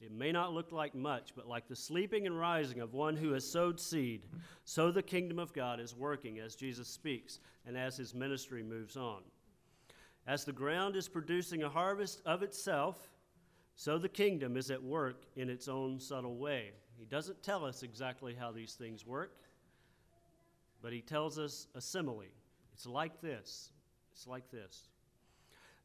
It 0.00 0.12
may 0.12 0.32
not 0.32 0.54
look 0.54 0.72
like 0.72 0.94
much, 0.94 1.34
but 1.36 1.46
like 1.46 1.68
the 1.68 1.76
sleeping 1.76 2.26
and 2.26 2.38
rising 2.38 2.80
of 2.80 2.94
one 2.94 3.16
who 3.16 3.32
has 3.32 3.50
sowed 3.50 3.78
seed, 3.78 4.26
so 4.64 4.90
the 4.90 5.02
kingdom 5.02 5.38
of 5.38 5.52
God 5.52 5.78
is 5.78 5.94
working 5.94 6.38
as 6.38 6.54
Jesus 6.54 6.88
speaks 6.88 7.38
and 7.66 7.76
as 7.76 7.98
his 7.98 8.14
ministry 8.14 8.62
moves 8.62 8.96
on. 8.96 9.20
As 10.26 10.44
the 10.44 10.52
ground 10.52 10.96
is 10.96 11.08
producing 11.08 11.62
a 11.62 11.68
harvest 11.68 12.22
of 12.24 12.42
itself, 12.42 13.10
so 13.74 13.98
the 13.98 14.08
kingdom 14.08 14.56
is 14.56 14.70
at 14.70 14.82
work 14.82 15.24
in 15.36 15.50
its 15.50 15.68
own 15.68 16.00
subtle 16.00 16.36
way. 16.36 16.70
He 16.98 17.04
doesn't 17.04 17.42
tell 17.42 17.64
us 17.64 17.82
exactly 17.82 18.34
how 18.34 18.52
these 18.52 18.74
things 18.74 19.06
work, 19.06 19.36
but 20.80 20.92
he 20.92 21.02
tells 21.02 21.38
us 21.38 21.66
a 21.74 21.80
simile. 21.80 22.24
It's 22.72 22.86
like 22.86 23.20
this. 23.20 23.70
It's 24.12 24.26
like 24.26 24.50
this. 24.50 24.88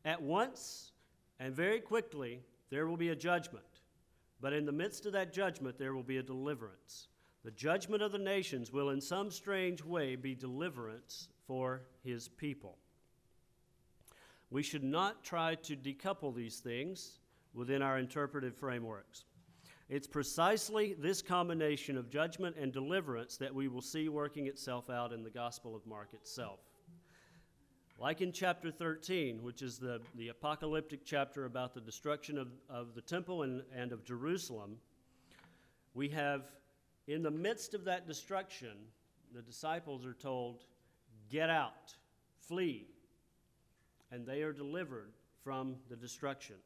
At 0.05 0.21
once 0.21 0.91
and 1.39 1.53
very 1.53 1.81
quickly, 1.81 2.41
there 2.69 2.87
will 2.87 2.97
be 2.97 3.09
a 3.09 3.15
judgment. 3.15 3.65
But 4.39 4.53
in 4.53 4.65
the 4.65 4.71
midst 4.71 5.05
of 5.05 5.13
that 5.13 5.33
judgment, 5.33 5.77
there 5.77 5.93
will 5.93 6.03
be 6.03 6.17
a 6.17 6.23
deliverance. 6.23 7.07
The 7.43 7.51
judgment 7.51 8.01
of 8.01 8.11
the 8.11 8.19
nations 8.19 8.71
will, 8.71 8.91
in 8.91 9.01
some 9.01 9.31
strange 9.31 9.83
way, 9.83 10.15
be 10.15 10.35
deliverance 10.35 11.29
for 11.47 11.81
his 12.03 12.27
people. 12.27 12.77
We 14.49 14.63
should 14.63 14.83
not 14.83 15.23
try 15.23 15.55
to 15.55 15.75
decouple 15.75 16.35
these 16.35 16.59
things 16.59 17.19
within 17.53 17.81
our 17.81 17.97
interpretive 17.97 18.55
frameworks. 18.55 19.25
It's 19.89 20.07
precisely 20.07 20.95
this 20.97 21.21
combination 21.21 21.97
of 21.97 22.09
judgment 22.09 22.55
and 22.59 22.71
deliverance 22.71 23.37
that 23.37 23.53
we 23.53 23.67
will 23.67 23.81
see 23.81 24.09
working 24.09 24.47
itself 24.47 24.89
out 24.89 25.13
in 25.13 25.23
the 25.23 25.29
Gospel 25.29 25.75
of 25.75 25.85
Mark 25.85 26.13
itself. 26.13 26.59
Like 27.97 28.19
in 28.19 28.34
chapter 28.34 28.71
13, 28.71 29.41
which 29.41 29.62
is 29.62 29.77
the, 29.77 30.01
the 30.15 30.27
apocalyptic 30.27 31.05
chapter 31.05 31.45
about 31.45 31.73
the 31.73 31.79
destruction 31.79 32.38
of, 32.38 32.49
of 32.69 32.93
the 32.93 33.01
temple 33.01 33.43
and, 33.43 33.63
and 33.73 33.93
of 33.93 34.03
Jerusalem, 34.03 34.77
we 35.93 36.10
have, 36.10 36.43
in 37.08 37.23
the 37.23 37.31
midst 37.31 37.73
of 37.73 37.86
that 37.86 38.05
destruction, 38.05 38.75
the 39.34 39.41
disciples 39.41 40.05
are 40.05 40.13
told, 40.13 40.65
Get 41.29 41.49
out, 41.49 41.95
flee, 42.41 42.88
and 44.12 44.25
they 44.25 44.43
are 44.43 44.53
delivered 44.53 45.13
from 45.43 45.77
the 45.89 45.95
destruction. 45.95 46.58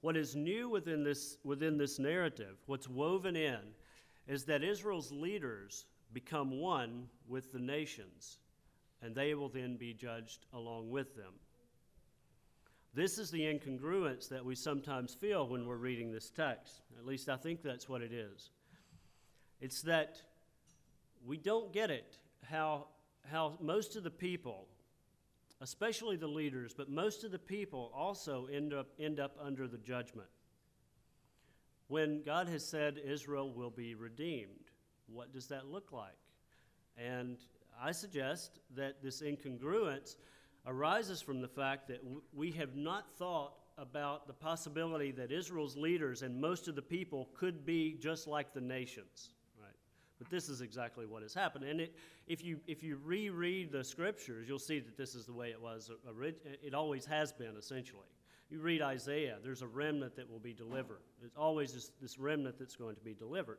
What 0.00 0.16
is 0.16 0.34
new 0.34 0.68
within 0.68 1.04
this, 1.04 1.38
within 1.44 1.78
this 1.78 1.98
narrative, 1.98 2.56
what's 2.66 2.88
woven 2.88 3.36
in, 3.36 3.60
is 4.26 4.44
that 4.44 4.64
Israel's 4.64 5.12
leaders 5.12 5.86
become 6.12 6.50
one 6.50 7.08
with 7.28 7.52
the 7.52 7.58
nations, 7.58 8.38
and 9.02 9.14
they 9.14 9.34
will 9.34 9.48
then 9.48 9.76
be 9.76 9.92
judged 9.92 10.46
along 10.52 10.90
with 10.90 11.14
them. 11.16 11.34
This 12.94 13.18
is 13.18 13.30
the 13.30 13.42
incongruence 13.42 14.28
that 14.30 14.44
we 14.44 14.54
sometimes 14.54 15.14
feel 15.14 15.46
when 15.46 15.66
we're 15.66 15.76
reading 15.76 16.10
this 16.10 16.30
text. 16.30 16.80
At 16.98 17.04
least 17.04 17.28
I 17.28 17.36
think 17.36 17.62
that's 17.62 17.88
what 17.88 18.00
it 18.00 18.12
is. 18.12 18.50
It's 19.60 19.82
that 19.82 20.16
we 21.24 21.36
don't 21.36 21.72
get 21.72 21.90
it 21.90 22.16
how, 22.48 22.86
how 23.30 23.58
most 23.60 23.96
of 23.96 24.02
the 24.02 24.10
people 24.10 24.68
especially 25.60 26.16
the 26.16 26.26
leaders, 26.26 26.74
but 26.74 26.90
most 26.90 27.24
of 27.24 27.30
the 27.32 27.38
people 27.38 27.90
also 27.94 28.46
end 28.52 28.72
up, 28.72 28.88
end 28.98 29.20
up 29.20 29.36
under 29.42 29.66
the 29.66 29.78
judgment. 29.78 30.28
When 31.88 32.22
God 32.22 32.48
has 32.48 32.66
said 32.66 33.00
Israel 33.02 33.52
will 33.52 33.70
be 33.70 33.94
redeemed, 33.94 34.70
what 35.06 35.32
does 35.32 35.46
that 35.48 35.66
look 35.66 35.92
like? 35.92 36.18
And 36.98 37.38
I 37.80 37.92
suggest 37.92 38.60
that 38.74 39.02
this 39.02 39.22
incongruence 39.22 40.16
arises 40.66 41.20
from 41.20 41.40
the 41.40 41.48
fact 41.48 41.88
that 41.88 42.00
we 42.34 42.50
have 42.52 42.76
not 42.76 43.10
thought 43.16 43.54
about 43.78 44.26
the 44.26 44.32
possibility 44.32 45.12
that 45.12 45.30
Israel's 45.30 45.76
leaders 45.76 46.22
and 46.22 46.40
most 46.40 46.66
of 46.66 46.74
the 46.74 46.82
people 46.82 47.28
could 47.34 47.64
be 47.66 47.96
just 48.00 48.26
like 48.26 48.54
the 48.54 48.60
nations. 48.60 49.30
But 50.18 50.30
this 50.30 50.48
is 50.48 50.60
exactly 50.60 51.04
what 51.06 51.22
has 51.22 51.34
happened. 51.34 51.64
And 51.64 51.80
it, 51.80 51.94
if, 52.26 52.42
you, 52.42 52.58
if 52.66 52.82
you 52.82 52.98
reread 53.04 53.70
the 53.70 53.84
scriptures, 53.84 54.48
you'll 54.48 54.58
see 54.58 54.80
that 54.80 54.96
this 54.96 55.14
is 55.14 55.26
the 55.26 55.32
way 55.32 55.50
it 55.50 55.60
was. 55.60 55.90
It 56.62 56.74
always 56.74 57.04
has 57.04 57.32
been, 57.32 57.54
essentially. 57.58 58.08
You 58.48 58.60
read 58.60 58.80
Isaiah, 58.80 59.38
there's 59.42 59.62
a 59.62 59.66
remnant 59.66 60.16
that 60.16 60.30
will 60.30 60.38
be 60.38 60.54
delivered. 60.54 61.00
There's 61.20 61.36
always 61.36 61.74
this, 61.74 61.90
this 62.00 62.18
remnant 62.18 62.58
that's 62.58 62.76
going 62.76 62.94
to 62.94 63.02
be 63.02 63.12
delivered. 63.12 63.58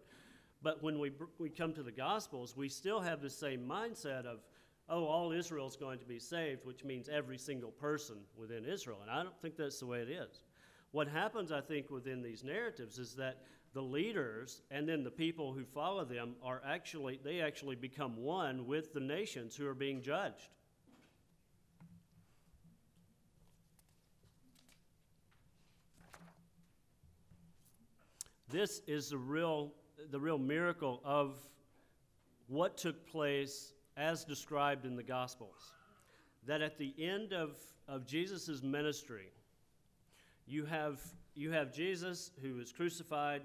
But 0.62 0.82
when 0.82 1.00
we, 1.00 1.12
we 1.38 1.50
come 1.50 1.74
to 1.74 1.84
the 1.84 1.92
Gospels, 1.92 2.58
we 2.58 2.70
still 2.70 3.00
have 3.00 3.22
the 3.22 3.30
same 3.30 3.62
mindset 3.62 4.26
of, 4.26 4.40
oh, 4.90 5.06
all 5.06 5.32
Israel 5.32 5.68
is 5.68 5.76
going 5.76 6.00
to 6.00 6.06
be 6.06 6.20
saved, 6.20 6.66
which 6.66 6.84
means 6.84 7.10
every 7.10 7.38
single 7.38 7.72
person 7.72 8.18
within 8.36 8.66
Israel. 8.66 9.00
And 9.02 9.12
I 9.12 9.24
don't 9.24 9.40
think 9.40 9.56
that's 9.56 9.80
the 9.80 9.86
way 9.86 10.00
it 10.00 10.10
is. 10.10 10.42
What 10.92 11.08
happens, 11.08 11.52
I 11.52 11.62
think, 11.62 11.92
within 11.92 12.22
these 12.22 12.44
narratives 12.44 12.98
is 12.98 13.14
that 13.16 13.44
the 13.74 13.82
leaders 13.82 14.62
and 14.72 14.88
then 14.88 15.04
the 15.04 15.12
people 15.12 15.54
who 15.54 15.64
follow 15.64 16.04
them 16.04 16.36
are 16.42 16.62
actually, 16.66 17.20
they 17.24 17.42
actually 17.42 17.76
become 17.76 18.18
one 18.18 18.66
with 18.66 18.94
the 18.94 19.00
nations 19.00 19.56
who 19.56 19.68
are 19.68 19.76
being 19.76 20.02
judged. 20.02 20.50
This 28.50 28.82
is 28.88 29.10
the 29.10 29.18
real, 29.18 29.74
the 30.12 30.20
real 30.20 30.38
miracle 30.38 31.02
of 31.04 31.36
what 32.48 32.78
took 32.78 33.06
place 33.08 33.74
as 33.96 34.24
described 34.24 34.86
in 34.86 34.96
the 34.96 35.04
Gospels. 35.04 35.74
That 36.46 36.62
at 36.62 36.78
the 36.78 36.94
end 36.98 37.34
of, 37.34 37.58
of 37.88 38.06
Jesus' 38.06 38.62
ministry, 38.64 39.32
you 40.46 40.66
have, 40.66 41.02
you 41.36 41.52
have 41.52 41.74
Jesus 41.74 42.32
who 42.42 42.60
is 42.60 42.72
crucified, 42.72 43.42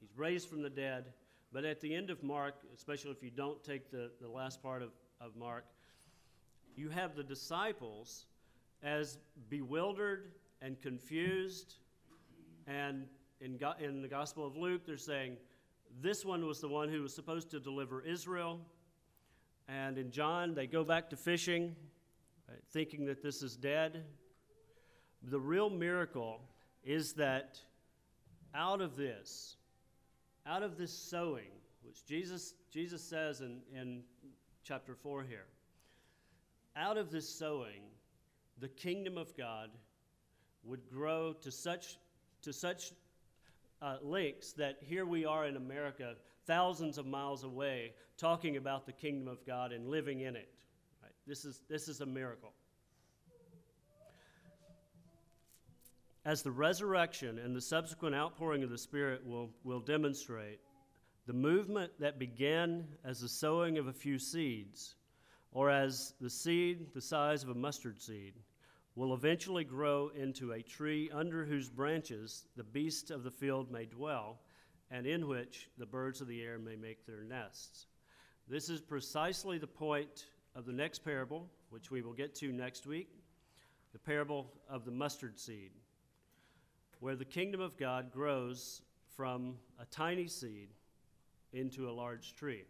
he's 0.00 0.16
raised 0.16 0.48
from 0.48 0.62
the 0.62 0.70
dead, 0.70 1.06
but 1.52 1.64
at 1.64 1.80
the 1.80 1.94
end 1.94 2.10
of 2.10 2.22
Mark, 2.22 2.54
especially 2.74 3.12
if 3.12 3.22
you 3.22 3.30
don't 3.30 3.62
take 3.62 3.90
the, 3.90 4.10
the 4.20 4.28
last 4.28 4.62
part 4.62 4.82
of, 4.82 4.90
of 5.20 5.36
Mark, 5.36 5.64
you 6.76 6.88
have 6.88 7.14
the 7.14 7.22
disciples 7.22 8.26
as 8.82 9.18
bewildered 9.48 10.32
and 10.60 10.80
confused. 10.82 11.76
And 12.66 13.06
in, 13.40 13.58
in 13.80 14.02
the 14.02 14.08
Gospel 14.08 14.46
of 14.46 14.56
Luke, 14.56 14.82
they're 14.84 14.96
saying, 14.96 15.36
this 16.00 16.24
one 16.24 16.46
was 16.46 16.60
the 16.60 16.68
one 16.68 16.88
who 16.88 17.02
was 17.02 17.14
supposed 17.14 17.50
to 17.50 17.60
deliver 17.60 18.02
Israel. 18.02 18.60
And 19.68 19.96
in 19.96 20.10
John, 20.10 20.54
they 20.54 20.66
go 20.66 20.84
back 20.84 21.10
to 21.10 21.16
fishing, 21.16 21.74
right, 22.48 22.58
thinking 22.72 23.06
that 23.06 23.22
this 23.22 23.42
is 23.42 23.56
dead. 23.56 24.04
The 25.22 25.40
real 25.40 25.70
miracle 25.70 26.40
is 26.82 27.14
that 27.14 27.58
out 28.54 28.80
of 28.80 28.96
this, 28.96 29.56
out 30.46 30.62
of 30.62 30.76
this 30.76 30.92
sowing, 30.92 31.50
which 31.82 32.04
Jesus, 32.04 32.54
Jesus 32.70 33.02
says 33.02 33.40
in, 33.40 33.60
in 33.72 34.02
chapter 34.62 34.94
4 34.94 35.22
here, 35.22 35.46
out 36.76 36.98
of 36.98 37.10
this 37.10 37.28
sowing, 37.28 37.82
the 38.58 38.68
kingdom 38.68 39.16
of 39.16 39.34
God 39.36 39.70
would 40.64 40.88
grow 40.90 41.32
to 41.40 41.50
such, 41.50 41.96
to 42.42 42.52
such 42.52 42.92
uh, 43.82 43.96
that 44.56 44.76
here 44.80 45.06
we 45.06 45.24
are 45.24 45.46
in 45.46 45.56
America, 45.56 46.14
thousands 46.46 46.98
of 46.98 47.06
miles 47.06 47.44
away, 47.44 47.92
talking 48.16 48.56
about 48.56 48.86
the 48.86 48.92
kingdom 48.92 49.28
of 49.28 49.44
God 49.46 49.72
and 49.72 49.88
living 49.88 50.20
in 50.20 50.36
it. 50.36 50.48
Right? 51.02 51.12
This, 51.26 51.44
is, 51.44 51.60
this 51.68 51.88
is 51.88 52.00
a 52.00 52.06
miracle. 52.06 52.52
As 56.24 56.42
the 56.42 56.50
resurrection 56.50 57.38
and 57.38 57.54
the 57.54 57.60
subsequent 57.60 58.14
outpouring 58.14 58.62
of 58.62 58.70
the 58.70 58.78
Spirit 58.78 59.26
will, 59.26 59.50
will 59.62 59.80
demonstrate, 59.80 60.60
the 61.26 61.34
movement 61.34 61.92
that 62.00 62.18
began 62.18 62.86
as 63.04 63.20
the 63.20 63.28
sowing 63.28 63.78
of 63.78 63.88
a 63.88 63.92
few 63.92 64.18
seeds, 64.18 64.94
or 65.52 65.70
as 65.70 66.14
the 66.20 66.30
seed 66.30 66.94
the 66.94 67.00
size 67.00 67.42
of 67.42 67.50
a 67.50 67.54
mustard 67.54 68.00
seed, 68.00 68.34
will 68.96 69.14
eventually 69.14 69.64
grow 69.64 70.10
into 70.14 70.52
a 70.52 70.62
tree 70.62 71.10
under 71.12 71.44
whose 71.44 71.68
branches 71.68 72.46
the 72.56 72.62
beasts 72.62 73.10
of 73.10 73.24
the 73.24 73.30
field 73.30 73.70
may 73.70 73.84
dwell, 73.84 74.38
and 74.90 75.06
in 75.06 75.26
which 75.26 75.68
the 75.78 75.86
birds 75.86 76.20
of 76.20 76.28
the 76.28 76.42
air 76.42 76.58
may 76.58 76.76
make 76.76 77.04
their 77.04 77.24
nests. 77.24 77.86
This 78.48 78.68
is 78.68 78.80
precisely 78.80 79.58
the 79.58 79.66
point 79.66 80.26
of 80.54 80.66
the 80.66 80.72
next 80.72 81.04
parable, 81.04 81.48
which 81.70 81.90
we 81.90 82.02
will 82.02 82.12
get 82.12 82.34
to 82.36 82.52
next 82.52 82.86
week 82.86 83.08
the 83.92 83.98
parable 83.98 84.52
of 84.68 84.84
the 84.84 84.90
mustard 84.90 85.38
seed, 85.38 85.70
where 87.00 87.16
the 87.16 87.24
kingdom 87.24 87.60
of 87.60 87.76
God 87.76 88.12
grows 88.12 88.82
from 89.16 89.54
a 89.80 89.84
tiny 89.86 90.26
seed 90.26 90.68
into 91.52 91.88
a 91.88 91.92
large 91.92 92.34
tree. 92.34 92.64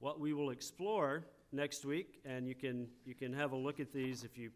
What 0.00 0.18
we 0.18 0.32
will 0.32 0.50
explore 0.50 1.24
next 1.52 1.84
week, 1.84 2.20
and 2.24 2.46
you 2.46 2.54
can, 2.54 2.88
you 3.04 3.14
can 3.14 3.32
have 3.32 3.52
a 3.52 3.56
look 3.56 3.80
at 3.80 3.92
these 3.92 4.24
if 4.24 4.36
you 4.36 4.50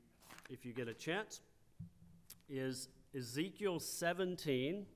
if 0.51 0.65
you 0.65 0.73
get 0.73 0.89
a 0.89 0.95
chance, 0.95 1.41
is 2.49 2.89
Ezekiel 3.17 3.81
17, 3.81 4.87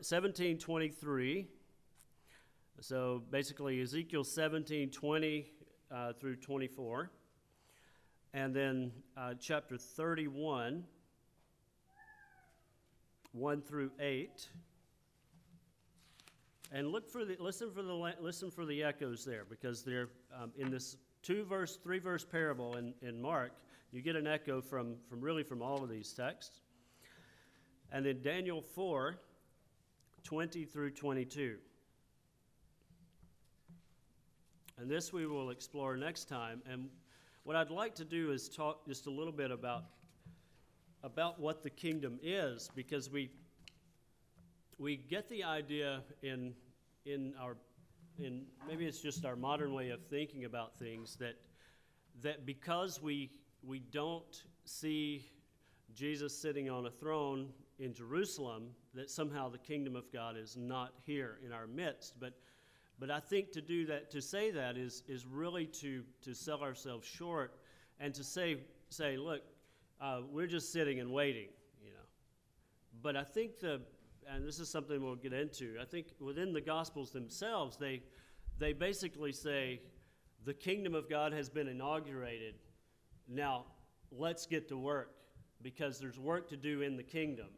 17 0.00 0.58
23. 0.58 1.46
So 2.80 3.22
basically, 3.30 3.80
Ezekiel 3.80 4.24
17, 4.24 4.90
20 4.90 5.52
uh, 5.90 6.12
through 6.12 6.36
24. 6.36 7.10
And 8.34 8.54
then 8.54 8.92
uh, 9.16 9.34
chapter 9.40 9.76
31, 9.76 10.84
1 13.32 13.62
through 13.62 13.90
8. 13.98 14.48
And 16.70 16.88
look 16.88 17.08
for 17.08 17.24
the 17.24 17.36
listen 17.40 17.70
for 17.70 17.82
the 17.82 18.14
listen 18.20 18.50
for 18.50 18.66
the 18.66 18.82
echoes 18.82 19.24
there 19.24 19.46
because 19.48 19.82
they're 19.82 20.10
um, 20.38 20.52
in 20.58 20.70
this 20.70 20.98
two 21.22 21.44
verse 21.44 21.78
three 21.82 21.98
verse 21.98 22.26
parable 22.26 22.76
in, 22.76 22.92
in 23.00 23.20
Mark 23.22 23.52
you 23.92 24.02
get 24.02 24.16
an 24.16 24.26
echo 24.26 24.60
from, 24.60 24.96
from 25.08 25.20
really 25.20 25.42
from 25.42 25.62
all 25.62 25.82
of 25.82 25.88
these 25.88 26.12
texts. 26.12 26.60
And 27.90 28.04
then 28.04 28.20
Daniel 28.22 28.60
4, 28.60 29.16
20 30.24 30.64
through 30.64 30.90
22. 30.90 31.56
And 34.78 34.90
this 34.90 35.12
we 35.12 35.26
will 35.26 35.50
explore 35.50 35.96
next 35.96 36.28
time. 36.28 36.62
And 36.70 36.88
what 37.44 37.56
I'd 37.56 37.70
like 37.70 37.94
to 37.94 38.04
do 38.04 38.30
is 38.30 38.48
talk 38.48 38.86
just 38.86 39.06
a 39.06 39.10
little 39.10 39.32
bit 39.32 39.50
about, 39.50 39.84
about 41.02 41.40
what 41.40 41.62
the 41.62 41.70
kingdom 41.70 42.18
is, 42.22 42.70
because 42.76 43.10
we, 43.10 43.30
we 44.78 44.96
get 44.96 45.30
the 45.30 45.44
idea 45.44 46.02
in, 46.22 46.52
in 47.06 47.32
our, 47.40 47.56
in 48.18 48.42
maybe 48.68 48.84
it's 48.84 49.00
just 49.00 49.24
our 49.24 49.34
modern 49.34 49.72
way 49.72 49.88
of 49.90 50.00
thinking 50.10 50.44
about 50.44 50.78
things 50.78 51.16
that, 51.16 51.36
that 52.20 52.44
because 52.44 53.02
we 53.02 53.30
we 53.62 53.78
don't 53.78 54.44
see 54.64 55.24
Jesus 55.94 56.36
sitting 56.36 56.70
on 56.70 56.86
a 56.86 56.90
throne 56.90 57.48
in 57.78 57.94
Jerusalem, 57.94 58.70
that 58.94 59.10
somehow 59.10 59.48
the 59.48 59.58
kingdom 59.58 59.94
of 59.94 60.12
God 60.12 60.36
is 60.36 60.56
not 60.56 60.92
here 61.06 61.38
in 61.44 61.52
our 61.52 61.66
midst. 61.66 62.18
But, 62.18 62.34
but 62.98 63.10
I 63.10 63.20
think 63.20 63.52
to 63.52 63.60
do 63.60 63.86
that, 63.86 64.10
to 64.10 64.20
say 64.20 64.50
that 64.50 64.76
is, 64.76 65.02
is 65.08 65.26
really 65.26 65.66
to, 65.66 66.02
to 66.22 66.34
sell 66.34 66.62
ourselves 66.62 67.06
short 67.06 67.54
and 68.00 68.12
to 68.14 68.24
say, 68.24 68.58
say 68.90 69.16
look, 69.16 69.42
uh, 70.00 70.20
we're 70.30 70.46
just 70.46 70.72
sitting 70.72 71.00
and 71.00 71.12
waiting, 71.12 71.48
you 71.82 71.90
know. 71.90 72.06
But 73.02 73.16
I 73.16 73.24
think 73.24 73.60
the, 73.60 73.80
and 74.28 74.46
this 74.46 74.58
is 74.60 74.68
something 74.68 75.02
we'll 75.02 75.16
get 75.16 75.32
into, 75.32 75.76
I 75.80 75.84
think 75.84 76.08
within 76.20 76.52
the 76.52 76.60
Gospels 76.60 77.10
themselves, 77.10 77.76
they, 77.76 78.02
they 78.58 78.72
basically 78.72 79.32
say 79.32 79.80
the 80.44 80.54
kingdom 80.54 80.94
of 80.94 81.08
God 81.08 81.32
has 81.32 81.48
been 81.48 81.68
inaugurated 81.68 82.54
now, 83.28 83.66
let's 84.10 84.46
get 84.46 84.68
to 84.68 84.76
work 84.76 85.14
because 85.62 85.98
there's 85.98 86.18
work 86.18 86.48
to 86.50 86.56
do 86.56 86.82
in 86.82 86.96
the 86.96 87.02
kingdom. 87.02 87.48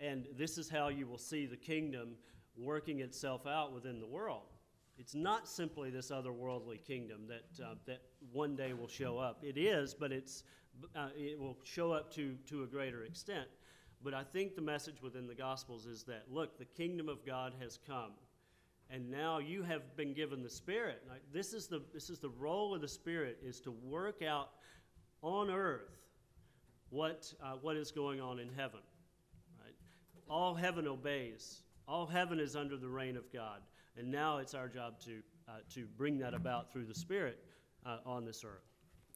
And 0.00 0.26
this 0.36 0.58
is 0.58 0.68
how 0.68 0.88
you 0.88 1.06
will 1.06 1.18
see 1.18 1.46
the 1.46 1.56
kingdom 1.56 2.16
working 2.56 3.00
itself 3.00 3.46
out 3.46 3.72
within 3.72 4.00
the 4.00 4.06
world. 4.06 4.42
It's 4.98 5.14
not 5.14 5.48
simply 5.48 5.90
this 5.90 6.10
otherworldly 6.10 6.82
kingdom 6.84 7.28
that, 7.28 7.64
uh, 7.64 7.74
that 7.86 8.00
one 8.32 8.56
day 8.56 8.72
will 8.72 8.88
show 8.88 9.18
up. 9.18 9.42
It 9.42 9.58
is, 9.58 9.94
but 9.94 10.10
it's, 10.12 10.44
uh, 10.94 11.08
it 11.16 11.38
will 11.38 11.58
show 11.64 11.92
up 11.92 12.12
to, 12.14 12.34
to 12.46 12.62
a 12.62 12.66
greater 12.66 13.04
extent. 13.04 13.48
But 14.02 14.14
I 14.14 14.22
think 14.22 14.54
the 14.54 14.62
message 14.62 15.02
within 15.02 15.26
the 15.26 15.34
Gospels 15.34 15.86
is 15.86 16.04
that, 16.04 16.24
look, 16.30 16.58
the 16.58 16.64
kingdom 16.64 17.08
of 17.08 17.24
God 17.26 17.54
has 17.60 17.78
come. 17.86 18.12
And 18.88 19.10
now 19.10 19.38
you 19.38 19.62
have 19.64 19.96
been 19.96 20.14
given 20.14 20.42
the 20.42 20.50
Spirit. 20.50 21.02
Like, 21.08 21.22
this, 21.32 21.52
is 21.52 21.66
the, 21.66 21.82
this 21.92 22.08
is 22.08 22.18
the 22.18 22.30
role 22.30 22.74
of 22.74 22.80
the 22.80 22.88
Spirit, 22.88 23.38
is 23.42 23.60
to 23.62 23.72
work 23.72 24.22
out 24.22 24.50
on 25.26 25.50
earth 25.50 25.90
what, 26.90 27.32
uh, 27.42 27.54
what 27.60 27.76
is 27.76 27.90
going 27.90 28.20
on 28.20 28.38
in 28.38 28.48
heaven. 28.56 28.80
Right? 29.60 29.74
All 30.30 30.54
heaven 30.54 30.86
obeys. 30.86 31.62
All 31.88 32.06
heaven 32.06 32.38
is 32.38 32.54
under 32.54 32.76
the 32.76 32.88
reign 32.88 33.16
of 33.16 33.32
God. 33.32 33.60
And 33.98 34.10
now 34.10 34.38
it's 34.38 34.54
our 34.54 34.68
job 34.68 35.00
to, 35.00 35.22
uh, 35.48 35.52
to 35.74 35.86
bring 35.96 36.18
that 36.18 36.34
about 36.34 36.72
through 36.72 36.84
the 36.84 36.94
Spirit 36.94 37.38
uh, 37.84 37.98
on 38.06 38.24
this 38.24 38.44
earth. 38.44 38.64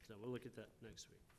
So 0.06 0.14
we'll 0.20 0.32
look 0.32 0.46
at 0.46 0.56
that 0.56 0.68
next 0.82 1.08
week. 1.10 1.29